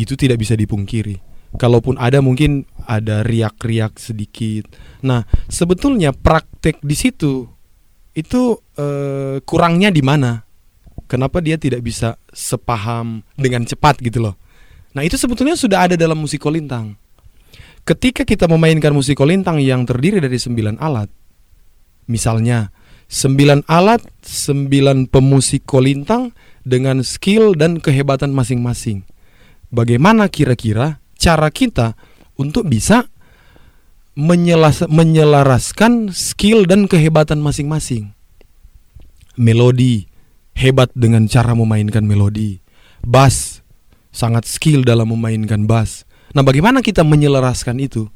Itu 0.00 0.16
tidak 0.16 0.40
bisa 0.40 0.56
dipungkiri. 0.56 1.20
Kalaupun 1.60 1.98
ada 2.00 2.22
mungkin 2.22 2.64
ada 2.86 3.26
riak-riak 3.26 3.98
sedikit. 3.98 4.70
Nah, 5.04 5.26
sebetulnya 5.50 6.14
praktek 6.14 6.80
di 6.80 6.96
situ 6.96 7.44
itu 8.16 8.56
eh, 8.80 9.44
kurangnya 9.44 9.92
di 9.92 10.00
mana? 10.00 10.40
Kenapa 11.10 11.42
dia 11.42 11.58
tidak 11.58 11.82
bisa 11.82 12.14
sepaham 12.30 13.26
dengan 13.34 13.66
cepat 13.66 13.98
gitu 13.98 14.22
loh? 14.22 14.38
Nah, 14.94 15.02
itu 15.02 15.18
sebetulnya 15.18 15.58
sudah 15.58 15.90
ada 15.90 15.94
dalam 15.98 16.18
musik 16.18 16.38
kolintang. 16.38 16.94
Ketika 17.90 18.22
kita 18.22 18.46
memainkan 18.46 18.94
musik 18.94 19.18
kolintang 19.18 19.58
yang 19.58 19.82
terdiri 19.82 20.22
dari 20.22 20.38
sembilan 20.38 20.78
alat, 20.78 21.10
misalnya 22.06 22.70
sembilan 23.10 23.66
alat, 23.66 24.22
sembilan 24.22 25.10
pemusik 25.10 25.66
kolintang 25.66 26.30
dengan 26.62 27.02
skill 27.02 27.58
dan 27.58 27.82
kehebatan 27.82 28.30
masing-masing. 28.30 29.02
Bagaimana 29.74 30.30
kira-kira 30.30 31.02
cara 31.18 31.50
kita 31.50 31.98
untuk 32.38 32.70
bisa 32.70 33.10
menyelas- 34.14 34.86
menyelaraskan 34.86 36.14
skill 36.14 36.70
dan 36.70 36.86
kehebatan 36.86 37.42
masing-masing? 37.42 38.14
Melodi 39.34 40.06
hebat 40.54 40.94
dengan 40.94 41.26
cara 41.26 41.58
memainkan 41.58 42.06
melodi, 42.06 42.62
bass 43.02 43.66
sangat 44.14 44.46
skill 44.46 44.86
dalam 44.86 45.10
memainkan 45.10 45.66
bass. 45.66 46.06
Nah, 46.30 46.46
bagaimana 46.46 46.78
kita 46.84 47.02
menyelaraskan 47.02 47.76
itu? 47.82 48.06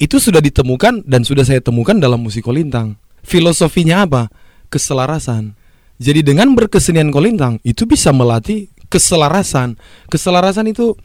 Itu 0.00 0.16
sudah 0.16 0.40
ditemukan 0.40 1.04
dan 1.04 1.24
sudah 1.24 1.44
saya 1.44 1.60
temukan 1.60 1.96
dalam 1.96 2.24
musik 2.24 2.44
kolintang. 2.48 2.96
Filosofinya 3.20 4.08
apa? 4.08 4.32
Keselarasan. 4.72 5.56
Jadi 6.00 6.24
dengan 6.24 6.56
berkesenian 6.56 7.12
kolintang 7.12 7.60
itu 7.60 7.84
bisa 7.84 8.08
melatih 8.08 8.72
keselarasan. 8.88 9.76
Keselarasan 10.08 10.72
itu 10.72 10.96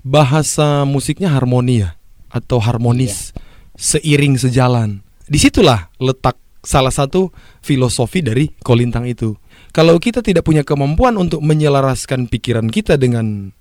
bahasa 0.00 0.88
musiknya 0.88 1.28
harmoni 1.28 1.84
ya 1.84 2.00
atau 2.32 2.56
harmonis, 2.56 3.36
seiring 3.76 4.40
sejalan. 4.40 5.04
Di 5.28 5.36
situlah 5.36 5.92
letak 6.00 6.40
salah 6.64 6.92
satu 6.92 7.28
filosofi 7.60 8.24
dari 8.24 8.48
kolintang 8.64 9.04
itu. 9.04 9.36
Kalau 9.76 10.00
kita 10.00 10.24
tidak 10.24 10.48
punya 10.48 10.64
kemampuan 10.64 11.20
untuk 11.20 11.44
menyelaraskan 11.44 12.32
pikiran 12.32 12.72
kita 12.72 12.96
dengan 12.96 13.52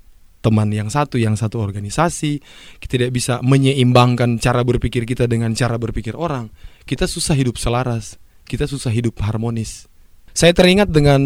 teman 0.48 0.72
yang 0.72 0.88
satu, 0.88 1.20
yang 1.20 1.36
satu 1.36 1.60
organisasi, 1.60 2.40
kita 2.80 2.92
tidak 2.96 3.12
bisa 3.12 3.44
menyeimbangkan 3.44 4.40
cara 4.40 4.64
berpikir 4.64 5.04
kita 5.04 5.28
dengan 5.28 5.52
cara 5.52 5.76
berpikir 5.76 6.16
orang, 6.16 6.48
kita 6.88 7.04
susah 7.04 7.36
hidup 7.36 7.60
selaras, 7.60 8.16
kita 8.48 8.64
susah 8.64 8.96
hidup 8.96 9.20
harmonis. 9.20 9.92
Saya 10.32 10.56
teringat 10.56 10.88
dengan 10.88 11.20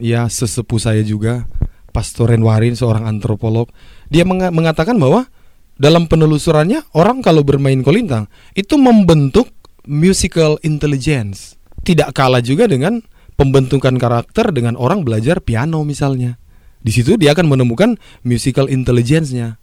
ya 0.00 0.24
sesepuh 0.24 0.80
saya 0.80 1.04
juga, 1.04 1.44
Pastor 1.92 2.32
Renwarin, 2.32 2.72
seorang 2.72 3.04
antropolog, 3.04 3.68
dia 4.08 4.24
menga- 4.24 4.54
mengatakan 4.54 4.96
bahwa 4.96 5.28
dalam 5.76 6.08
penelusurannya 6.08 6.96
orang 6.96 7.20
kalau 7.20 7.44
bermain 7.44 7.84
kolintang 7.84 8.32
itu 8.56 8.80
membentuk 8.80 9.52
musical 9.84 10.56
intelligence. 10.64 11.60
Tidak 11.84 12.16
kalah 12.16 12.40
juga 12.40 12.64
dengan 12.66 13.04
pembentukan 13.36 13.94
karakter 14.00 14.50
dengan 14.50 14.74
orang 14.74 15.04
belajar 15.04 15.44
piano 15.44 15.84
misalnya. 15.84 16.40
Di 16.86 16.94
situ 16.94 17.18
dia 17.18 17.34
akan 17.34 17.50
menemukan 17.50 17.98
musical 18.22 18.70
intelligence-nya. 18.70 19.58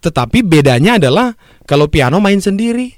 Tetapi 0.00 0.40
bedanya 0.40 0.96
adalah 0.96 1.36
kalau 1.68 1.92
piano 1.92 2.16
main 2.16 2.40
sendiri, 2.40 2.96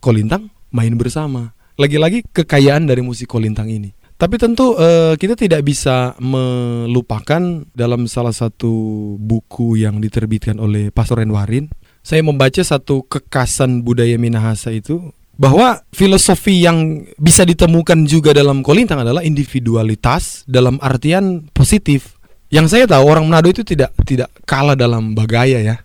kolintang 0.00 0.48
main 0.72 0.96
bersama. 0.96 1.52
Lagi-lagi 1.76 2.24
kekayaan 2.32 2.88
dari 2.88 3.04
musik 3.04 3.28
kolintang 3.28 3.68
ini. 3.68 3.92
Tapi 4.20 4.36
tentu 4.36 4.76
uh, 4.76 5.16
kita 5.16 5.32
tidak 5.32 5.64
bisa 5.64 6.12
melupakan 6.20 7.40
dalam 7.72 8.04
salah 8.04 8.36
satu 8.36 9.16
buku 9.16 9.80
yang 9.80 9.96
diterbitkan 9.96 10.60
oleh 10.60 10.92
Pastor 10.92 11.24
Enwarin, 11.24 11.72
saya 12.04 12.20
membaca 12.20 12.60
satu 12.60 13.04
kekasan 13.08 13.80
budaya 13.80 14.20
Minahasa 14.20 14.76
itu 14.76 15.12
bahwa 15.40 15.80
filosofi 15.96 16.60
yang 16.68 17.08
bisa 17.16 17.48
ditemukan 17.48 18.04
juga 18.04 18.36
dalam 18.36 18.60
kolintang 18.60 19.00
adalah 19.00 19.24
individualitas 19.24 20.44
dalam 20.44 20.76
artian 20.84 21.48
positif. 21.56 22.19
Yang 22.50 22.66
saya 22.74 22.84
tahu 22.90 23.06
orang 23.06 23.30
Manado 23.30 23.46
itu 23.46 23.62
tidak 23.62 23.94
tidak 24.02 24.26
kalah 24.42 24.74
dalam 24.74 25.14
bagaya 25.14 25.62
ya. 25.62 25.76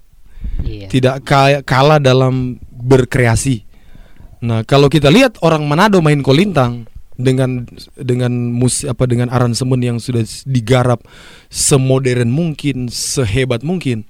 Iya. 0.65 0.89
Tidak 0.89 1.15
kalah 1.61 2.01
dalam 2.01 2.57
berkreasi. 2.73 3.61
Nah, 4.41 4.65
kalau 4.65 4.89
kita 4.89 5.13
lihat 5.13 5.37
orang 5.45 5.61
Manado 5.69 6.01
main 6.01 6.25
kolintang 6.25 6.89
dengan 7.15 7.63
dengan 7.95 8.33
mus 8.51 8.83
apa 8.83 9.07
dengan 9.07 9.31
aransemen 9.31 9.79
yang 9.79 9.97
sudah 10.01 10.25
digarap 10.49 11.05
semodern 11.53 12.33
mungkin, 12.33 12.89
sehebat 12.89 13.61
mungkin, 13.61 14.03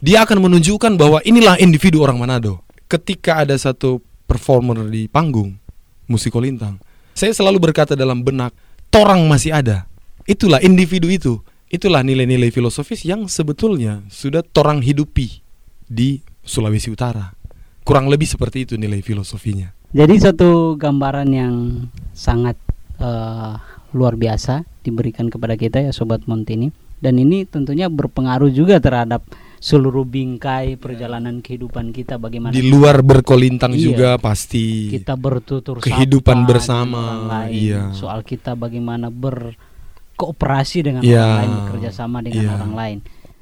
dia 0.00 0.24
akan 0.24 0.48
menunjukkan 0.48 0.96
bahwa 0.96 1.22
inilah 1.28 1.60
individu 1.60 2.02
orang 2.02 2.18
Manado. 2.18 2.64
Ketika 2.88 3.44
ada 3.44 3.52
satu 3.54 4.00
performer 4.24 4.80
di 4.88 5.12
panggung 5.12 5.60
musik 6.08 6.32
kolintang, 6.32 6.80
saya 7.12 7.36
selalu 7.36 7.70
berkata 7.70 7.92
dalam 7.92 8.24
benak, 8.24 8.56
torang 8.88 9.28
masih 9.28 9.52
ada. 9.52 9.84
Itulah 10.24 10.60
individu 10.64 11.08
itu. 11.12 11.40
Itulah 11.68 12.00
nilai-nilai 12.00 12.48
filosofis 12.48 13.04
yang 13.04 13.28
sebetulnya 13.28 14.00
sudah 14.08 14.40
torang 14.40 14.80
hidupi 14.80 15.44
di 15.84 16.24
Sulawesi 16.40 16.88
Utara. 16.88 17.28
Kurang 17.84 18.08
lebih 18.08 18.24
seperti 18.24 18.64
itu 18.64 18.80
nilai 18.80 19.04
filosofinya. 19.04 19.76
Jadi 19.92 20.16
satu 20.16 20.80
gambaran 20.80 21.28
yang 21.32 21.54
sangat 22.16 22.56
uh, 23.00 23.60
luar 23.92 24.16
biasa 24.16 24.64
diberikan 24.84 25.28
kepada 25.28 25.60
kita 25.60 25.84
ya 25.84 25.92
sobat 25.92 26.24
Montini 26.24 26.72
dan 27.04 27.20
ini 27.20 27.44
tentunya 27.44 27.88
berpengaruh 27.88 28.52
juga 28.52 28.80
terhadap 28.80 29.24
seluruh 29.58 30.06
bingkai 30.06 30.78
perjalanan 30.78 31.42
kehidupan 31.42 31.90
kita 31.90 32.14
bagaimana 32.14 32.54
di 32.54 32.62
luar 32.62 33.02
berkolintang 33.02 33.74
iya, 33.74 33.82
juga 33.90 34.10
pasti 34.14 34.94
kita 34.94 35.18
bertutur 35.18 35.82
kehidupan 35.82 36.46
bersama 36.46 37.26
lain, 37.26 37.54
iya. 37.58 37.82
soal 37.90 38.22
kita 38.22 38.54
bagaimana 38.54 39.10
berkooperasi 40.18 40.78
dengan 40.82 41.02
iya, 41.06 41.22
orang 41.22 41.38
lain 41.38 41.50
bekerja 41.62 41.90
sama 41.94 42.18
dengan 42.26 42.42
iya. 42.42 42.54
orang 42.58 42.74
lain 42.74 42.98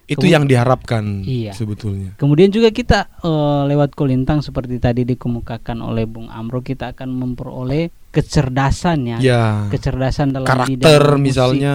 itu 0.06 0.22
Kemud 0.22 0.34
yang 0.38 0.44
diharapkan 0.46 1.26
iya. 1.26 1.50
sebetulnya. 1.50 2.14
Kemudian 2.14 2.54
juga 2.54 2.70
kita 2.70 3.10
uh, 3.26 3.66
lewat 3.66 3.98
kolintang 3.98 4.38
seperti 4.38 4.78
tadi 4.78 5.02
dikemukakan 5.02 5.82
oleh 5.82 6.06
Bung 6.06 6.30
Amro 6.30 6.62
kita 6.62 6.94
akan 6.94 7.10
memperoleh 7.10 7.90
kecerdasan 8.14 9.02
ya, 9.02 9.18
ya. 9.18 9.66
kecerdasan 9.66 10.30
dalam 10.30 10.46
karakter 10.46 11.18
misalnya, 11.18 11.74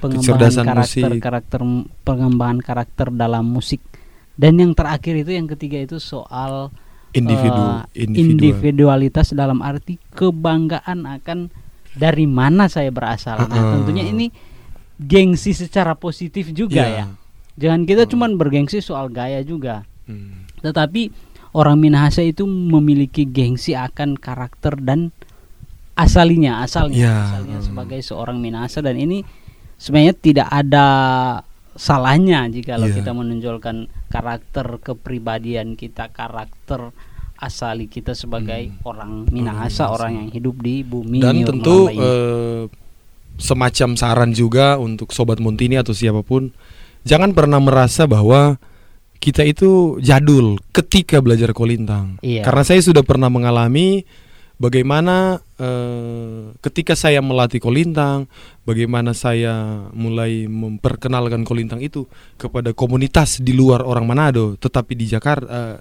pengembangan 0.00 0.64
karakter, 0.64 1.12
musik. 1.12 1.20
karakter 1.20 1.60
pengembangan 2.08 2.58
karakter 2.64 3.06
dalam 3.12 3.44
musik. 3.52 3.84
Dan 4.32 4.56
yang 4.56 4.72
terakhir 4.72 5.20
itu 5.20 5.36
yang 5.36 5.44
ketiga 5.44 5.76
itu 5.76 6.00
soal 6.00 6.72
individu, 7.12 7.52
uh, 7.52 7.84
individual. 7.92 8.32
individualitas 8.32 9.36
dalam 9.36 9.60
arti 9.60 10.00
kebanggaan 10.16 11.04
akan 11.04 11.52
dari 11.96 12.28
mana 12.28 12.68
saya 12.68 12.92
berasal. 12.92 13.40
Uh 13.40 13.48
-uh. 13.48 13.50
Nah, 13.50 13.62
tentunya 13.80 14.04
ini 14.04 14.28
gengsi 15.00 15.56
secara 15.56 15.96
positif 15.96 16.52
juga 16.56 16.84
yeah. 16.84 17.04
ya 17.04 17.06
Jangan 17.56 17.88
kita 17.88 18.04
hmm. 18.04 18.10
cuman 18.12 18.30
bergengsi 18.36 18.84
soal 18.84 19.08
gaya 19.08 19.40
juga. 19.40 19.88
Hmm. 20.04 20.44
Tetapi 20.60 21.08
orang 21.56 21.80
Minahasa 21.80 22.20
itu 22.20 22.44
memiliki 22.44 23.24
gengsi 23.24 23.72
akan 23.72 24.20
karakter 24.20 24.76
dan 24.76 25.08
asalinya, 25.96 26.60
asalnya, 26.60 27.00
yeah. 27.00 27.24
asalnya 27.32 27.58
sebagai 27.64 28.00
seorang 28.04 28.44
Minahasa 28.44 28.84
dan 28.84 29.00
ini 29.00 29.24
sebenarnya 29.80 30.14
tidak 30.20 30.48
ada 30.52 30.86
salahnya 31.76 32.44
jika 32.52 32.76
yeah. 32.76 32.92
kita 32.92 33.16
menonjolkan 33.16 33.88
karakter 34.12 34.76
kepribadian 34.84 35.80
kita, 35.80 36.12
karakter 36.12 36.92
asali 37.36 37.86
kita 37.86 38.16
sebagai 38.16 38.72
hmm. 38.72 38.82
orang 38.84 39.12
Minahasa, 39.28 39.88
orang, 39.88 39.94
orang 39.94 40.12
yang 40.20 40.28
hidup 40.32 40.56
di 40.60 40.82
bumi 40.82 41.20
dan 41.20 41.44
tentu 41.44 41.88
uh, 41.92 42.64
semacam 43.36 43.88
saran 43.96 44.30
juga 44.32 44.80
untuk 44.80 45.12
sobat 45.12 45.40
Montini 45.40 45.76
atau 45.76 45.92
siapa 45.92 46.24
pun 46.24 46.50
jangan 47.04 47.36
pernah 47.36 47.60
merasa 47.60 48.08
bahwa 48.08 48.56
kita 49.20 49.42
itu 49.44 49.96
jadul 50.04 50.60
ketika 50.70 51.24
belajar 51.24 51.50
kolintang. 51.56 52.20
Iya. 52.20 52.44
Karena 52.44 52.62
saya 52.62 52.80
sudah 52.84 53.02
pernah 53.02 53.32
mengalami 53.32 54.04
bagaimana 54.60 55.40
ketika 56.60 56.92
saya 56.92 57.24
melatih 57.24 57.64
kolintang, 57.64 58.28
bagaimana 58.68 59.16
saya 59.16 59.88
mulai 59.96 60.44
memperkenalkan 60.44 61.48
kolintang 61.48 61.80
itu 61.80 62.04
kepada 62.36 62.76
komunitas 62.76 63.40
di 63.40 63.56
luar 63.56 63.80
orang 63.80 64.04
Manado, 64.04 64.60
tetapi 64.60 64.92
di 64.92 65.08
Jakarta 65.08 65.48
eh, 65.48 65.76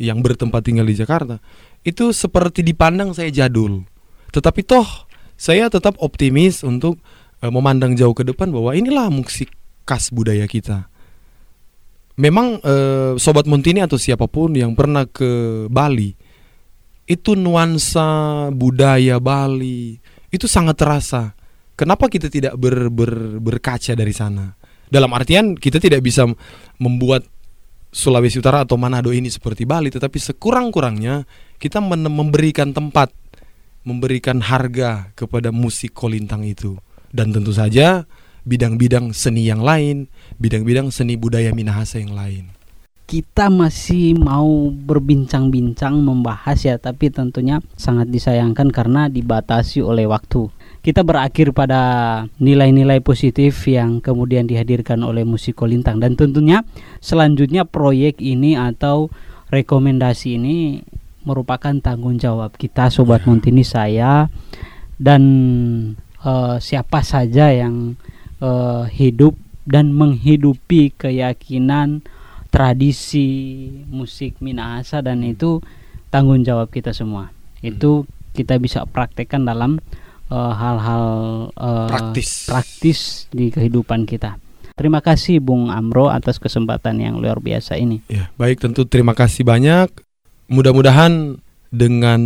yang 0.00 0.24
bertempat 0.24 0.64
tinggal 0.64 0.88
di 0.88 0.96
Jakarta, 0.96 1.36
itu 1.84 2.08
seperti 2.16 2.64
dipandang 2.64 3.12
saya 3.12 3.28
jadul. 3.28 3.84
Tetapi 4.32 4.64
toh 4.64 4.88
saya 5.36 5.68
tetap 5.68 6.00
optimis 6.00 6.64
untuk 6.64 6.96
eh, 7.44 7.52
memandang 7.52 7.92
jauh 7.92 8.16
ke 8.16 8.24
depan 8.24 8.48
bahwa 8.48 8.72
inilah 8.72 9.12
musik 9.12 9.52
khas 9.84 10.08
budaya 10.08 10.48
kita. 10.48 10.88
Memang 12.16 12.64
eh, 12.64 13.12
sobat 13.20 13.44
Montini 13.44 13.84
atau 13.84 14.00
siapa 14.00 14.24
pun 14.24 14.56
yang 14.56 14.72
pernah 14.72 15.04
ke 15.04 15.68
Bali 15.68 16.27
itu 17.08 17.32
nuansa 17.32 18.52
budaya 18.52 19.16
Bali 19.16 19.96
itu 20.28 20.44
sangat 20.44 20.76
terasa. 20.76 21.32
Kenapa 21.72 22.12
kita 22.12 22.28
tidak 22.28 22.54
ber, 22.60 22.92
ber, 22.92 23.40
berkaca 23.40 23.96
dari 23.96 24.12
sana? 24.12 24.52
Dalam 24.92 25.08
artian 25.16 25.56
kita 25.56 25.80
tidak 25.80 26.04
bisa 26.04 26.28
membuat 26.76 27.24
Sulawesi 27.88 28.36
Utara 28.36 28.68
atau 28.68 28.76
Manado 28.76 29.08
ini 29.16 29.32
seperti 29.32 29.64
Bali, 29.64 29.88
tetapi 29.88 30.20
sekurang-kurangnya 30.20 31.24
kita 31.56 31.80
memberikan 31.80 32.76
tempat, 32.76 33.08
memberikan 33.88 34.44
harga 34.44 35.08
kepada 35.16 35.48
musik 35.48 35.96
kolintang 35.96 36.44
itu. 36.44 36.76
Dan 37.08 37.32
tentu 37.32 37.56
saja 37.56 38.04
bidang-bidang 38.44 39.16
seni 39.16 39.48
yang 39.48 39.64
lain, 39.64 40.12
bidang-bidang 40.36 40.92
seni 40.92 41.16
budaya 41.16 41.56
Minahasa 41.56 41.96
yang 41.96 42.12
lain. 42.12 42.57
Kita 43.08 43.48
masih 43.48 44.20
mau 44.20 44.68
berbincang-bincang 44.68 45.96
membahas 45.96 46.60
ya, 46.60 46.76
tapi 46.76 47.08
tentunya 47.08 47.64
sangat 47.72 48.12
disayangkan 48.12 48.68
karena 48.68 49.08
dibatasi 49.08 49.80
oleh 49.80 50.04
waktu. 50.04 50.52
Kita 50.84 51.08
berakhir 51.08 51.56
pada 51.56 51.80
nilai-nilai 52.36 53.00
positif 53.00 53.64
yang 53.64 54.04
kemudian 54.04 54.44
dihadirkan 54.44 55.00
oleh 55.00 55.24
musik 55.24 55.56
kolintang 55.56 56.04
dan 56.04 56.20
tentunya 56.20 56.68
selanjutnya 57.00 57.64
proyek 57.64 58.20
ini 58.20 58.60
atau 58.60 59.08
rekomendasi 59.48 60.36
ini 60.36 60.84
merupakan 61.24 61.72
tanggung 61.80 62.20
jawab 62.20 62.60
kita 62.60 62.92
sobat 62.92 63.24
ya. 63.24 63.26
Montini 63.26 63.64
saya 63.64 64.28
dan 65.00 65.22
uh, 66.28 66.60
siapa 66.60 67.00
saja 67.00 67.56
yang 67.56 67.96
uh, 68.44 68.84
hidup 68.84 69.32
dan 69.64 69.96
menghidupi 69.96 70.92
keyakinan 70.92 72.04
tradisi 72.58 73.30
musik 73.86 74.42
Minahasa 74.42 74.98
dan 74.98 75.22
itu 75.22 75.62
tanggung 76.10 76.42
jawab 76.42 76.74
kita 76.74 76.90
semua. 76.90 77.30
Itu 77.62 78.02
kita 78.34 78.58
bisa 78.58 78.82
praktekkan 78.82 79.46
dalam 79.46 79.78
eh, 80.26 80.52
hal-hal 80.58 81.06
uh, 81.54 81.62
uh, 81.62 81.86
praktis. 81.86 82.50
praktis 82.50 82.98
di 83.30 83.54
kehidupan 83.54 84.10
kita. 84.10 84.42
Terima 84.74 84.98
kasih 84.98 85.38
Bung 85.38 85.70
Amro 85.70 86.10
atas 86.10 86.42
kesempatan 86.42 86.98
yang 86.98 87.22
luar 87.22 87.38
biasa 87.38 87.78
ini. 87.78 88.02
Ya, 88.10 88.30
baik 88.34 88.58
tentu 88.62 88.86
terima 88.86 89.14
kasih 89.14 89.46
banyak. 89.46 89.90
Mudah-mudahan 90.50 91.38
dengan 91.70 92.20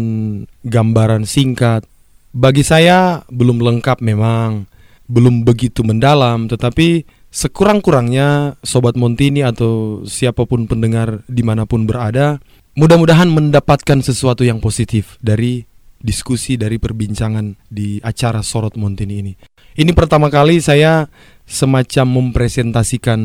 gambaran 0.65 1.29
singkat 1.29 1.85
bagi 2.33 2.65
saya 2.65 3.25
belum 3.29 3.61
lengkap 3.61 4.01
memang 4.01 4.65
belum 5.09 5.45
begitu 5.45 5.85
mendalam, 5.85 6.49
tetapi 6.49 7.05
sekurang-kurangnya 7.33 8.61
Sobat 8.61 8.95
Montini 8.95 9.41
atau 9.41 10.05
siapa 10.05 10.45
pun 10.45 10.69
pendengar 10.69 11.25
di 11.25 11.41
mana 11.41 11.65
pun 11.65 11.89
berada, 11.89 12.39
mudah-mudahan 12.77 13.33
mendapatkan 13.33 14.05
sesuatu 14.05 14.45
yang 14.45 14.61
positif 14.61 15.17
dari 15.25 15.65
diskusi, 15.97 16.61
dari 16.61 16.77
perbincangan 16.77 17.57
di 17.73 17.97
acara 18.05 18.45
Sorot 18.45 18.77
Montini 18.77 19.25
ini. 19.25 19.33
Ini 19.73 19.97
pertama 19.97 20.29
kali 20.29 20.61
saya 20.61 21.09
semacam 21.49 22.21
mempresentasikan 22.21 23.21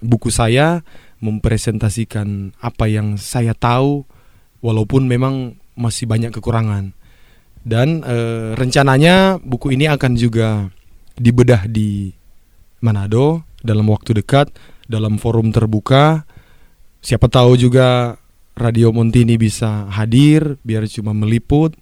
buku 0.00 0.32
saya, 0.32 0.80
mempresentasikan 1.20 2.56
apa 2.56 2.88
yang 2.88 3.20
saya 3.20 3.52
tahu, 3.52 4.08
walaupun 4.64 5.04
memang 5.04 5.60
masih 5.76 6.08
banyak 6.08 6.32
kekurangan. 6.32 6.96
Dan 7.62 8.00
eh, 8.02 8.56
rencananya 8.56 9.36
buku 9.44 9.76
ini 9.76 9.86
akan 9.86 10.16
juga 10.16 10.72
dibedah 11.20 11.68
di 11.68 12.16
Manado 12.82 13.46
dalam 13.62 13.86
waktu 13.88 14.18
dekat 14.18 14.50
dalam 14.90 15.16
forum 15.16 15.54
terbuka. 15.54 16.26
Siapa 17.02 17.30
tahu 17.30 17.56
juga 17.56 18.18
Radio 18.52 18.92
Montini 18.92 19.40
bisa 19.40 19.88
hadir 19.88 20.60
biar 20.60 20.84
cuma 20.90 21.16
meliput 21.16 21.72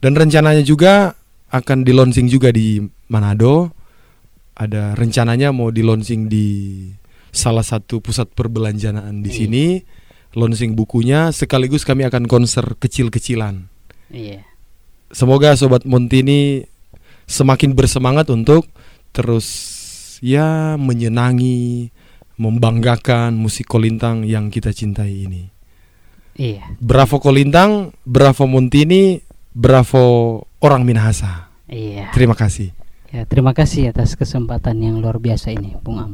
dan 0.00 0.16
rencananya 0.16 0.64
juga 0.64 1.18
akan 1.52 1.84
di 1.84 1.92
launching 1.92 2.26
juga 2.30 2.50
di 2.54 2.80
Manado. 3.12 3.74
Ada 4.56 4.96
rencananya 4.96 5.52
mau 5.52 5.68
di 5.68 5.84
launching 5.84 6.32
di 6.32 6.48
salah 7.28 7.60
satu 7.60 8.00
pusat 8.00 8.32
perbelanjaan 8.32 9.20
di 9.20 9.30
sini. 9.30 9.66
Launching 10.36 10.72
bukunya 10.76 11.32
sekaligus 11.32 11.84
kami 11.84 12.08
akan 12.08 12.24
konser 12.24 12.64
kecil-kecilan. 12.80 13.68
Iya. 14.08 14.44
Semoga 15.12 15.56
sobat 15.56 15.84
Montini 15.84 16.64
semakin 17.28 17.76
bersemangat 17.76 18.32
untuk 18.32 18.68
terus 19.12 19.75
ya 20.20 20.76
menyenangi, 20.80 21.90
membanggakan 22.36 23.36
musik 23.36 23.68
kolintang 23.68 24.24
yang 24.28 24.52
kita 24.52 24.72
cintai 24.72 25.26
ini. 25.28 25.48
Iya. 26.36 26.76
Bravo 26.76 27.16
Kolintang, 27.16 27.96
bravo 28.04 28.44
Montini, 28.44 29.16
bravo 29.56 30.44
orang 30.60 30.84
Minahasa. 30.84 31.48
Iya. 31.64 32.12
Terima 32.12 32.36
kasih. 32.36 32.76
Ya, 33.08 33.24
terima 33.24 33.56
kasih 33.56 33.88
atas 33.88 34.12
kesempatan 34.20 34.76
yang 34.84 35.00
luar 35.00 35.16
biasa 35.16 35.48
ini, 35.56 35.72
Bung 35.80 35.96
Am. 35.96 36.12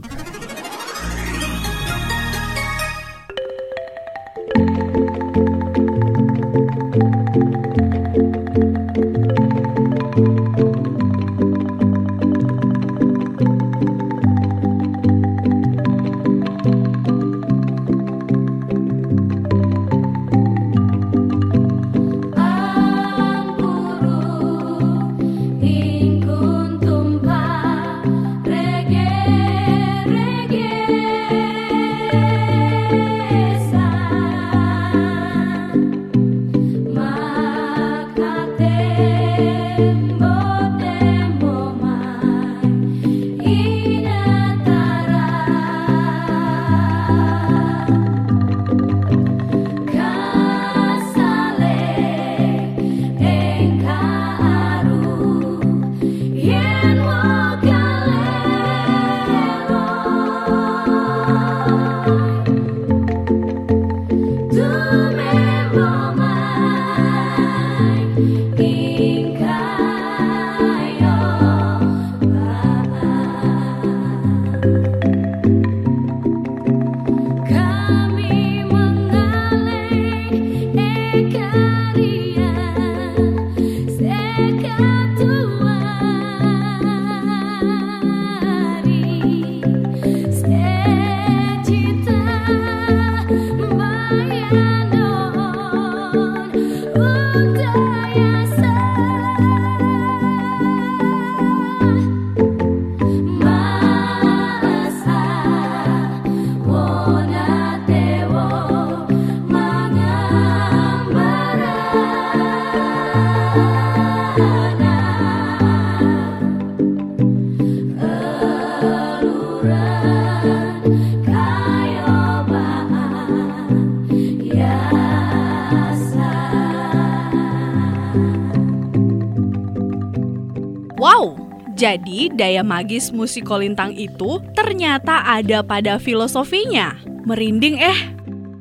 Daya 132.43 132.66
magis 132.66 133.14
musik 133.14 133.47
kolintang 133.47 133.95
itu 133.95 134.43
ternyata 134.59 135.22
ada 135.22 135.62
pada 135.62 136.03
filosofinya. 136.03 136.99
Merinding 137.22 137.78
eh. 137.78 137.99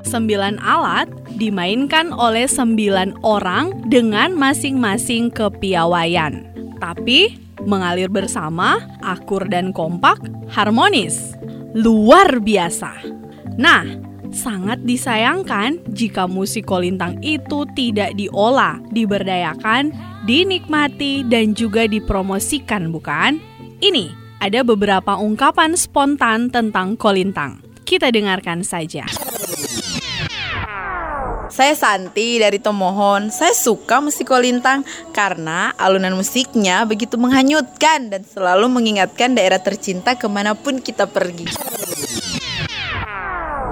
Sembilan 0.05 0.61
alat 0.61 1.09
dimainkan 1.41 2.13
oleh 2.13 2.45
sembilan 2.45 3.25
orang 3.25 3.89
dengan 3.89 4.37
masing-masing 4.37 5.33
kepiawaian. 5.33 6.45
Tapi 6.77 7.33
mengalir 7.65 8.09
bersama, 8.09 8.81
akur 9.01 9.49
dan 9.49 9.73
kompak, 9.73 10.21
harmonis. 10.49 11.33
Luar 11.73 12.41
biasa. 12.41 13.01
Nah, 13.57 13.85
sangat 14.33 14.81
disayangkan 14.85 15.81
jika 15.93 16.25
musik 16.25 16.65
kolintang 16.65 17.21
itu 17.21 17.65
tidak 17.77 18.17
diolah, 18.17 18.81
diberdayakan, 18.89 19.93
dinikmati, 20.25 21.25
dan 21.29 21.53
juga 21.53 21.85
dipromosikan, 21.85 22.89
bukan? 22.89 23.50
Ini 23.81 24.13
ada 24.37 24.61
beberapa 24.61 25.17
ungkapan 25.17 25.73
spontan 25.73 26.53
tentang 26.53 26.93
kolintang. 26.93 27.65
Kita 27.81 28.13
dengarkan 28.13 28.61
saja. 28.61 29.09
Saya 31.49 31.73
Santi 31.73 32.37
dari 32.37 32.61
Tomohon. 32.61 33.33
Saya 33.33 33.57
suka 33.57 33.97
musik 33.97 34.29
kolintang 34.29 34.85
karena 35.17 35.73
alunan 35.81 36.13
musiknya 36.13 36.85
begitu 36.85 37.17
menghanyutkan 37.17 38.13
dan 38.13 38.21
selalu 38.21 38.69
mengingatkan 38.69 39.33
daerah 39.33 39.57
tercinta 39.57 40.13
ke 40.13 40.29
mana 40.29 40.53
pun 40.53 40.77
kita 40.77 41.09
pergi. 41.09 41.49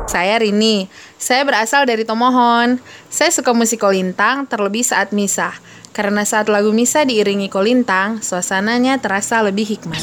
Saya 0.10 0.42
Rini. 0.42 0.90
Saya 1.22 1.46
berasal 1.46 1.86
dari 1.86 2.02
Tomohon. 2.02 2.82
Saya 3.14 3.30
suka 3.30 3.54
musik 3.54 3.78
kolintang 3.78 4.50
terlebih 4.50 4.82
saat 4.82 5.14
misa. 5.14 5.54
Karena 6.00 6.24
saat 6.24 6.48
lagu 6.48 6.72
misa 6.72 7.04
diiringi 7.04 7.52
kolintang, 7.52 8.24
suasananya 8.24 9.04
terasa 9.04 9.44
lebih 9.44 9.68
hikmat. 9.68 10.00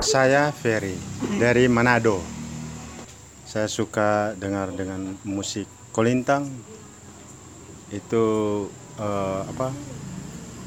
Saya 0.00 0.48
Ferry 0.56 0.96
dari 1.36 1.68
Manado. 1.68 2.24
Saya 3.44 3.68
suka 3.68 4.32
dengar 4.40 4.72
dengan 4.72 5.20
musik 5.20 5.68
kolintang. 5.92 6.48
Itu 7.92 8.24
eh, 8.96 9.40
apa? 9.44 9.68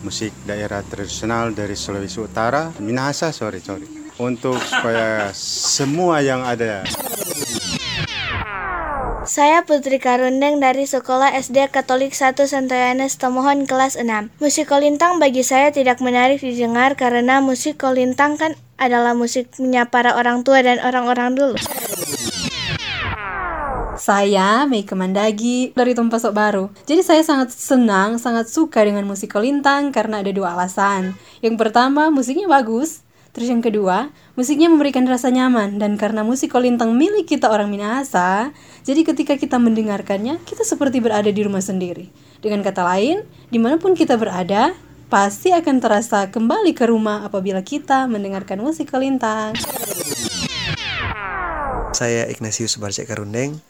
Musik 0.06 0.38
daerah 0.45 0.86
tradisional 0.86 1.58
dari 1.58 1.74
Sulawesi 1.74 2.22
Utara, 2.22 2.70
Minahasa, 2.78 3.34
sorry, 3.34 3.66
sorry. 3.66 3.89
Untuk 4.22 4.62
supaya 4.62 5.34
semua 5.34 6.22
yang 6.22 6.45
ada 6.45 6.86
Saya 9.22 9.61
Putri 9.61 10.01
Karundeng 10.01 10.57
dari 10.57 10.89
Sekolah 10.89 11.38
SD 11.38 11.69
Katolik 11.69 12.17
1 12.17 12.41
Santo 12.41 12.74
Tomohon 13.22 13.69
kelas 13.69 13.93
6. 13.93 14.34
Musik 14.41 14.65
kolintang 14.65 15.22
bagi 15.22 15.45
saya 15.45 15.69
tidak 15.69 16.01
menarik 16.01 16.41
didengar 16.41 16.97
karena 16.97 17.38
musik 17.38 17.78
kolintang 17.78 18.41
kan 18.41 18.57
adalah 18.82 19.13
musiknya 19.13 19.86
para 19.93 20.17
orang 20.17 20.41
tua 20.41 20.65
dan 20.65 20.82
orang-orang 20.82 21.38
dulu. 21.38 21.55
Saya 24.01 24.65
Meika 24.65 24.97
Mandagi 24.97 25.69
dari 25.78 25.93
Tumpasok 25.93 26.34
Baru. 26.34 26.74
Jadi 26.89 27.05
saya 27.05 27.22
sangat 27.22 27.53
senang, 27.53 28.17
sangat 28.17 28.49
suka 28.49 28.82
dengan 28.82 29.05
musik 29.05 29.38
kolintang 29.38 29.93
karena 29.93 30.26
ada 30.26 30.34
dua 30.34 30.57
alasan. 30.57 31.13
Yang 31.45 31.61
pertama, 31.61 32.09
musiknya 32.09 32.49
bagus. 32.49 33.05
Terus 33.32 33.48
yang 33.48 33.64
kedua, 33.64 34.12
musiknya 34.36 34.68
memberikan 34.68 35.08
rasa 35.08 35.32
nyaman 35.32 35.80
dan 35.80 35.96
karena 35.96 36.20
musik 36.20 36.52
kolintang 36.52 37.00
milik 37.00 37.32
kita 37.32 37.48
orang 37.48 37.72
Minahasa, 37.72 38.52
jadi 38.84 39.08
ketika 39.08 39.40
kita 39.40 39.56
mendengarkannya, 39.56 40.44
kita 40.44 40.68
seperti 40.68 41.00
berada 41.00 41.32
di 41.32 41.40
rumah 41.40 41.64
sendiri. 41.64 42.12
Dengan 42.44 42.60
kata 42.60 42.84
lain, 42.84 43.24
di 43.48 43.56
mana 43.56 43.80
pun 43.80 43.96
kita 43.96 44.20
berada, 44.20 44.76
pasti 45.08 45.56
akan 45.56 45.80
terasa 45.80 46.28
kembali 46.28 46.76
ke 46.76 46.92
rumah 46.92 47.24
apabila 47.24 47.64
kita 47.64 48.04
mendengarkan 48.12 48.60
musik 48.60 48.92
kolintang. 48.92 49.56
Saya 51.96 52.28
Ignatius 52.28 52.76
Barcek 52.76 53.08
Karundeng. 53.08 53.64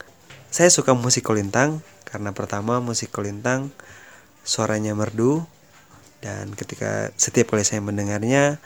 Saya 0.49 0.73
suka 0.73 0.97
musik 0.97 1.21
kolintang 1.21 1.85
karena 2.09 2.33
pertama 2.33 2.81
musik 2.81 3.13
kolintang 3.13 3.69
suaranya 4.41 4.97
merdu 4.97 5.45
dan 6.21 6.53
ketika 6.53 7.09
setiap 7.17 7.53
kali 7.53 7.65
saya 7.65 7.81
mendengarnya 7.81 8.61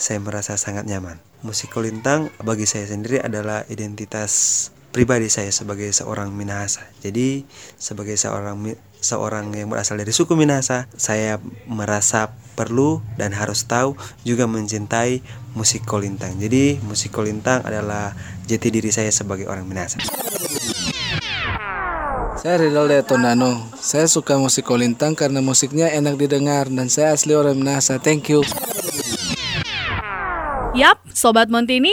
saya 0.00 0.16
merasa 0.16 0.56
sangat 0.56 0.88
nyaman. 0.88 1.20
Musik 1.44 1.68
kolintang 1.68 2.32
bagi 2.40 2.64
saya 2.64 2.88
sendiri 2.88 3.20
adalah 3.20 3.68
identitas 3.68 4.66
pribadi 4.90 5.28
saya 5.28 5.52
sebagai 5.52 5.92
seorang 5.92 6.32
Minahasa. 6.32 6.88
Jadi 7.04 7.44
sebagai 7.76 8.16
seorang 8.16 8.56
seorang 8.98 9.52
yang 9.52 9.68
berasal 9.68 10.00
dari 10.00 10.10
suku 10.10 10.32
Minahasa, 10.34 10.88
saya 10.96 11.36
merasa 11.68 12.32
perlu 12.56 13.04
dan 13.20 13.36
harus 13.36 13.68
tahu 13.68 13.94
juga 14.24 14.48
mencintai 14.48 15.20
musik 15.52 15.84
kolintang. 15.84 16.40
Jadi 16.40 16.80
musik 16.80 17.12
kolintang 17.12 17.60
adalah 17.62 18.16
jati 18.48 18.68
diri 18.72 18.88
saya 18.88 19.12
sebagai 19.12 19.46
orang 19.52 19.68
Minahasa. 19.68 20.00
Saya 22.40 22.56
Rinaldo 22.56 22.96
Tondano. 23.04 23.68
Saya 23.76 24.08
suka 24.08 24.40
musik 24.40 24.64
kolintang 24.64 25.12
karena 25.12 25.44
musiknya 25.44 25.92
enak 25.92 26.16
didengar 26.16 26.72
dan 26.72 26.88
saya 26.88 27.12
asli 27.12 27.36
orang 27.36 27.60
Minahasa. 27.60 28.00
Thank 28.00 28.32
you. 28.32 28.40
Yap, 30.70 31.02
Sobat 31.10 31.50
Montini, 31.50 31.90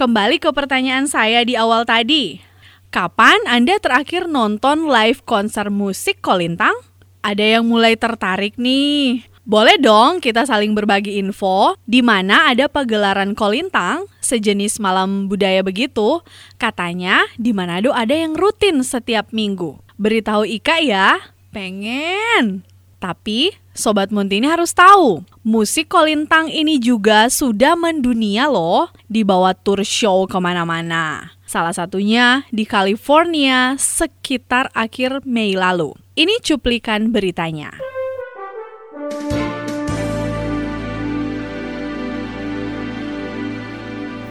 kembali 0.00 0.40
ke 0.40 0.48
pertanyaan 0.48 1.04
saya 1.04 1.44
di 1.44 1.60
awal 1.60 1.84
tadi. 1.84 2.40
Kapan 2.88 3.36
Anda 3.44 3.76
terakhir 3.76 4.32
nonton 4.32 4.88
live 4.88 5.20
konser 5.28 5.68
musik 5.68 6.24
kolintang? 6.24 6.72
Ada 7.20 7.60
yang 7.60 7.68
mulai 7.68 8.00
tertarik 8.00 8.56
nih. 8.56 9.28
Boleh 9.44 9.76
dong 9.76 10.24
kita 10.24 10.48
saling 10.48 10.72
berbagi 10.72 11.20
info 11.20 11.76
di 11.84 12.00
mana 12.00 12.48
ada 12.48 12.64
pagelaran 12.64 13.36
kolintang 13.36 14.08
sejenis 14.24 14.80
malam 14.80 15.28
budaya 15.28 15.60
begitu. 15.60 16.24
Katanya 16.56 17.28
di 17.36 17.52
Manado 17.52 17.92
ada 17.92 18.16
yang 18.16 18.32
rutin 18.32 18.80
setiap 18.80 19.36
minggu. 19.36 19.76
Beritahu 20.00 20.48
Ika 20.48 20.80
ya. 20.80 21.20
Pengen. 21.52 22.64
Tapi 23.04 23.52
Sobat 23.76 24.08
Montini 24.08 24.48
harus 24.48 24.72
tahu, 24.72 25.20
musik 25.44 25.92
kolintang 25.92 26.48
ini 26.48 26.80
juga 26.80 27.28
sudah 27.28 27.76
mendunia 27.76 28.48
loh, 28.48 28.88
dibawa 29.12 29.52
tour 29.52 29.84
show 29.84 30.24
ke 30.24 30.40
mana-mana. 30.40 31.36
Salah 31.44 31.76
satunya 31.76 32.48
di 32.48 32.64
California 32.64 33.76
sekitar 33.76 34.72
akhir 34.72 35.20
Mei 35.28 35.52
lalu. 35.52 35.92
Ini 36.16 36.40
cuplikan 36.40 37.12
beritanya. 37.12 37.76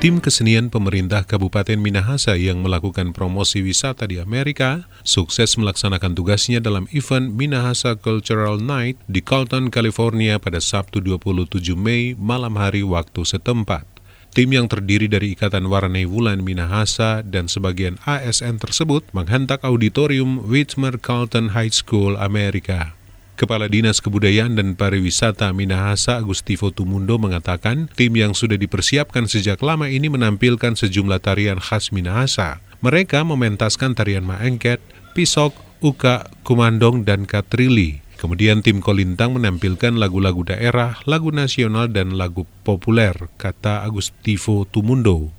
Tim 0.04 0.20
kesenian 0.20 0.68
pemerintah 0.68 1.24
Kabupaten 1.24 1.80
Minahasa 1.80 2.36
yang 2.36 2.60
melakukan 2.60 3.16
promosi 3.16 3.64
wisata 3.64 4.04
di 4.04 4.20
Amerika 4.20 4.84
sukses 5.00 5.56
melaksanakan 5.56 6.12
tugasnya 6.12 6.60
dalam 6.60 6.92
event 6.92 7.32
Minahasa 7.32 7.96
Cultural 7.96 8.60
Night 8.60 9.00
di 9.08 9.24
Carlton, 9.24 9.72
California 9.72 10.36
pada 10.44 10.60
Sabtu 10.60 11.00
27 11.00 11.72
Mei 11.80 12.20
malam 12.20 12.60
hari 12.60 12.84
waktu 12.84 13.24
setempat. 13.24 13.88
Tim 14.36 14.52
yang 14.52 14.68
terdiri 14.68 15.08
dari 15.08 15.40
Ikatan 15.40 15.72
Warnai 15.72 16.04
Wulan 16.04 16.44
Minahasa 16.44 17.24
dan 17.24 17.48
sebagian 17.48 17.96
ASN 18.04 18.60
tersebut 18.60 19.08
menghentak 19.16 19.64
auditorium 19.64 20.44
Whitmer 20.44 21.00
Carlton 21.00 21.56
High 21.56 21.72
School, 21.72 22.20
Amerika. 22.20 22.92
Kepala 23.34 23.66
Dinas 23.66 23.98
Kebudayaan 23.98 24.54
dan 24.54 24.78
Pariwisata 24.78 25.50
Minahasa 25.58 26.22
Agustivo 26.22 26.70
Tumundo 26.70 27.18
mengatakan 27.18 27.90
tim 27.98 28.14
yang 28.14 28.38
sudah 28.38 28.62
dipersiapkan 28.62 29.26
sejak 29.26 29.58
lama 29.66 29.90
ini 29.90 30.06
menampilkan 30.06 30.78
sejumlah 30.78 31.18
tarian 31.18 31.58
khas 31.58 31.90
Minahasa. 31.90 32.62
Mereka 32.86 33.26
mementaskan 33.26 33.98
tarian 33.98 34.22
maengket, 34.22 34.78
pisok, 35.18 35.58
uka, 35.82 36.30
kumandong, 36.46 37.10
dan 37.10 37.26
katrili. 37.26 38.06
Kemudian 38.22 38.62
tim 38.62 38.80
Kolintang 38.86 39.34
menampilkan 39.34 39.98
lagu-lagu 39.98 40.46
daerah, 40.46 41.02
lagu 41.10 41.34
nasional, 41.34 41.90
dan 41.90 42.14
lagu 42.14 42.46
populer, 42.62 43.18
kata 43.42 43.82
Agustivo 43.82 44.70
Tumundo. 44.70 45.34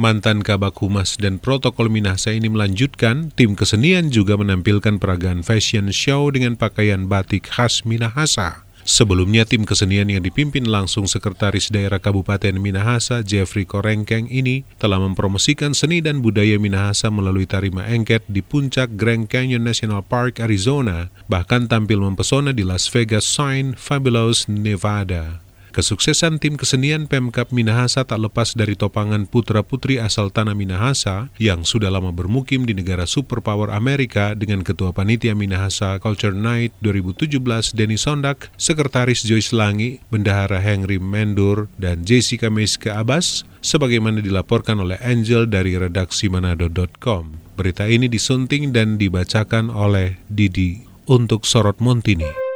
Mantan 0.00 0.40
Kabak 0.40 0.80
Humas 0.80 1.20
dan 1.20 1.36
Protokol 1.36 1.92
Minahasa 1.92 2.32
ini 2.32 2.48
melanjutkan, 2.48 3.36
tim 3.36 3.52
kesenian 3.52 4.08
juga 4.08 4.32
menampilkan 4.40 4.96
peragaan 4.96 5.44
fashion 5.44 5.92
show 5.92 6.32
dengan 6.32 6.56
pakaian 6.56 7.04
batik 7.04 7.52
khas 7.52 7.84
Minahasa. 7.84 8.64
Sebelumnya 8.88 9.44
tim 9.44 9.68
kesenian 9.68 10.08
yang 10.08 10.24
dipimpin 10.24 10.64
langsung 10.64 11.04
Sekretaris 11.04 11.68
Daerah 11.68 12.00
Kabupaten 12.00 12.56
Minahasa 12.56 13.20
Jeffrey 13.20 13.68
Korengkeng 13.68 14.24
ini 14.32 14.64
telah 14.80 14.96
mempromosikan 14.96 15.76
seni 15.76 16.00
dan 16.00 16.24
budaya 16.24 16.56
Minahasa 16.56 17.12
melalui 17.12 17.44
tari 17.44 17.68
maengket 17.68 18.24
di 18.24 18.40
puncak 18.40 18.96
Grand 18.96 19.28
Canyon 19.28 19.68
National 19.68 20.00
Park, 20.00 20.40
Arizona, 20.40 21.12
bahkan 21.28 21.68
tampil 21.68 22.00
mempesona 22.00 22.56
di 22.56 22.64
Las 22.64 22.88
Vegas 22.88 23.28
Sign 23.28 23.76
Fabulous, 23.76 24.48
Nevada. 24.48 25.49
Kesuksesan 25.70 26.42
tim 26.42 26.58
kesenian 26.58 27.06
Pemkap 27.06 27.54
Minahasa 27.54 28.02
tak 28.02 28.18
lepas 28.18 28.58
dari 28.58 28.74
topangan 28.74 29.30
putra-putri 29.30 30.02
asal 30.02 30.34
tanah 30.34 30.58
Minahasa 30.58 31.30
yang 31.38 31.62
sudah 31.62 31.94
lama 31.94 32.10
bermukim 32.10 32.66
di 32.66 32.74
negara 32.74 33.06
superpower 33.06 33.70
Amerika 33.70 34.34
dengan 34.34 34.66
Ketua 34.66 34.90
Panitia 34.90 35.38
Minahasa 35.38 36.02
Culture 36.02 36.34
Night 36.34 36.74
2017 36.82 37.38
Denny 37.78 37.94
Sondak, 37.94 38.50
Sekretaris 38.58 39.22
Joyce 39.22 39.54
Langi, 39.54 40.02
Bendahara 40.10 40.58
Henry 40.58 40.98
Mendur, 40.98 41.70
dan 41.78 42.02
Jessica 42.02 42.50
Meiske 42.50 42.90
Abbas, 42.90 43.46
sebagaimana 43.62 44.18
dilaporkan 44.18 44.82
oleh 44.82 44.98
Angel 44.98 45.46
dari 45.46 45.78
redaksi 45.78 46.26
manado.com. 46.26 47.38
Berita 47.54 47.86
ini 47.86 48.10
disunting 48.10 48.74
dan 48.74 48.98
dibacakan 48.98 49.70
oleh 49.70 50.18
Didi 50.26 50.82
untuk 51.06 51.46
Sorot 51.46 51.78
Montini. 51.78 52.49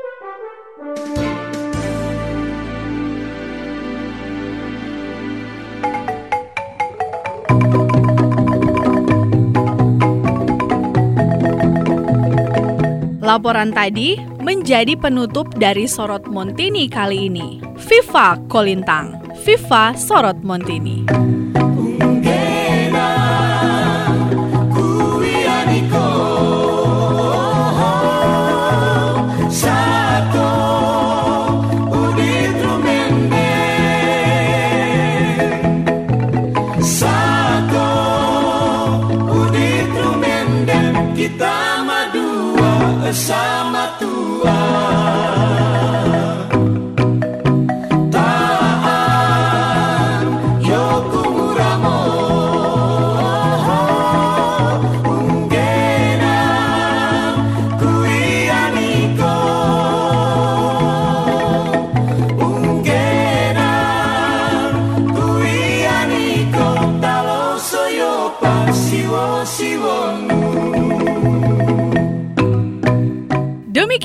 Laporan 13.34 13.74
tadi 13.74 14.14
menjadi 14.46 14.94
penutup 14.94 15.58
dari 15.58 15.90
Sorot 15.90 16.30
Montini 16.30 16.86
kali 16.86 17.26
ini. 17.26 17.58
Viva 17.82 18.38
Kolintang, 18.46 19.18
Viva 19.42 19.90
Sorot 19.98 20.38
Montini. 20.46 21.02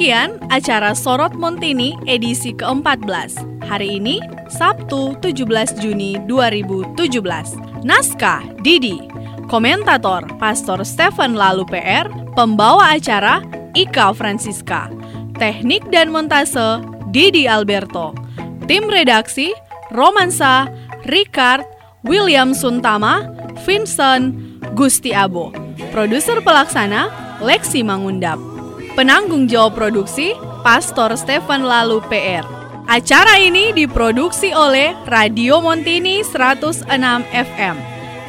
Demikian 0.09 0.41
acara 0.49 0.97
Sorot 0.97 1.37
Montini 1.37 1.93
edisi 2.09 2.49
ke-14. 2.57 3.45
Hari 3.61 4.01
ini, 4.01 4.17
Sabtu 4.49 5.13
17 5.21 5.77
Juni 5.77 6.17
2017. 6.25 7.85
Naskah 7.85 8.41
Didi. 8.65 9.05
Komentator 9.45 10.25
Pastor 10.41 10.81
Stephen 10.81 11.37
Lalu 11.37 11.61
PR. 11.69 12.09
Pembawa 12.33 12.97
acara 12.97 13.45
Ika 13.77 14.09
Francisca. 14.17 14.89
Teknik 15.37 15.85
dan 15.93 16.09
montase 16.09 16.81
Didi 17.13 17.45
Alberto. 17.45 18.17
Tim 18.65 18.89
redaksi 18.89 19.53
Romansa 19.93 20.73
Ricard, 21.05 21.69
William 22.01 22.57
Suntama, 22.57 23.29
Vincent, 23.61 24.33
Gusti 24.73 25.13
Abo. 25.13 25.53
Produser 25.93 26.41
pelaksana 26.41 27.13
Lexi 27.45 27.85
Mangundap. 27.85 28.48
Penanggung 28.97 29.45
jawab 29.45 29.77
produksi 29.77 30.33
Pastor 30.65 31.13
Stephen 31.13 31.65
Lalu 31.65 32.01
PR. 32.09 32.45
Acara 32.89 33.37
ini 33.37 33.69
diproduksi 33.69 34.49
oleh 34.49 34.97
Radio 35.05 35.61
Montini 35.61 36.25
106 36.25 36.89
FM. 37.29 37.77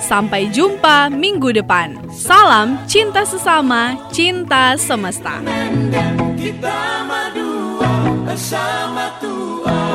Sampai 0.01 0.53
jumpa 0.53 1.09
minggu 1.09 1.53
depan. 1.57 1.97
Salam 2.13 2.77
cinta 2.85 3.25
sesama, 3.25 3.97
cinta 4.13 4.77
semesta. 4.77 5.41
Kita 6.37 7.05
berdua 7.09 7.93
bersama 8.29 9.13
Tuhan 9.21 9.89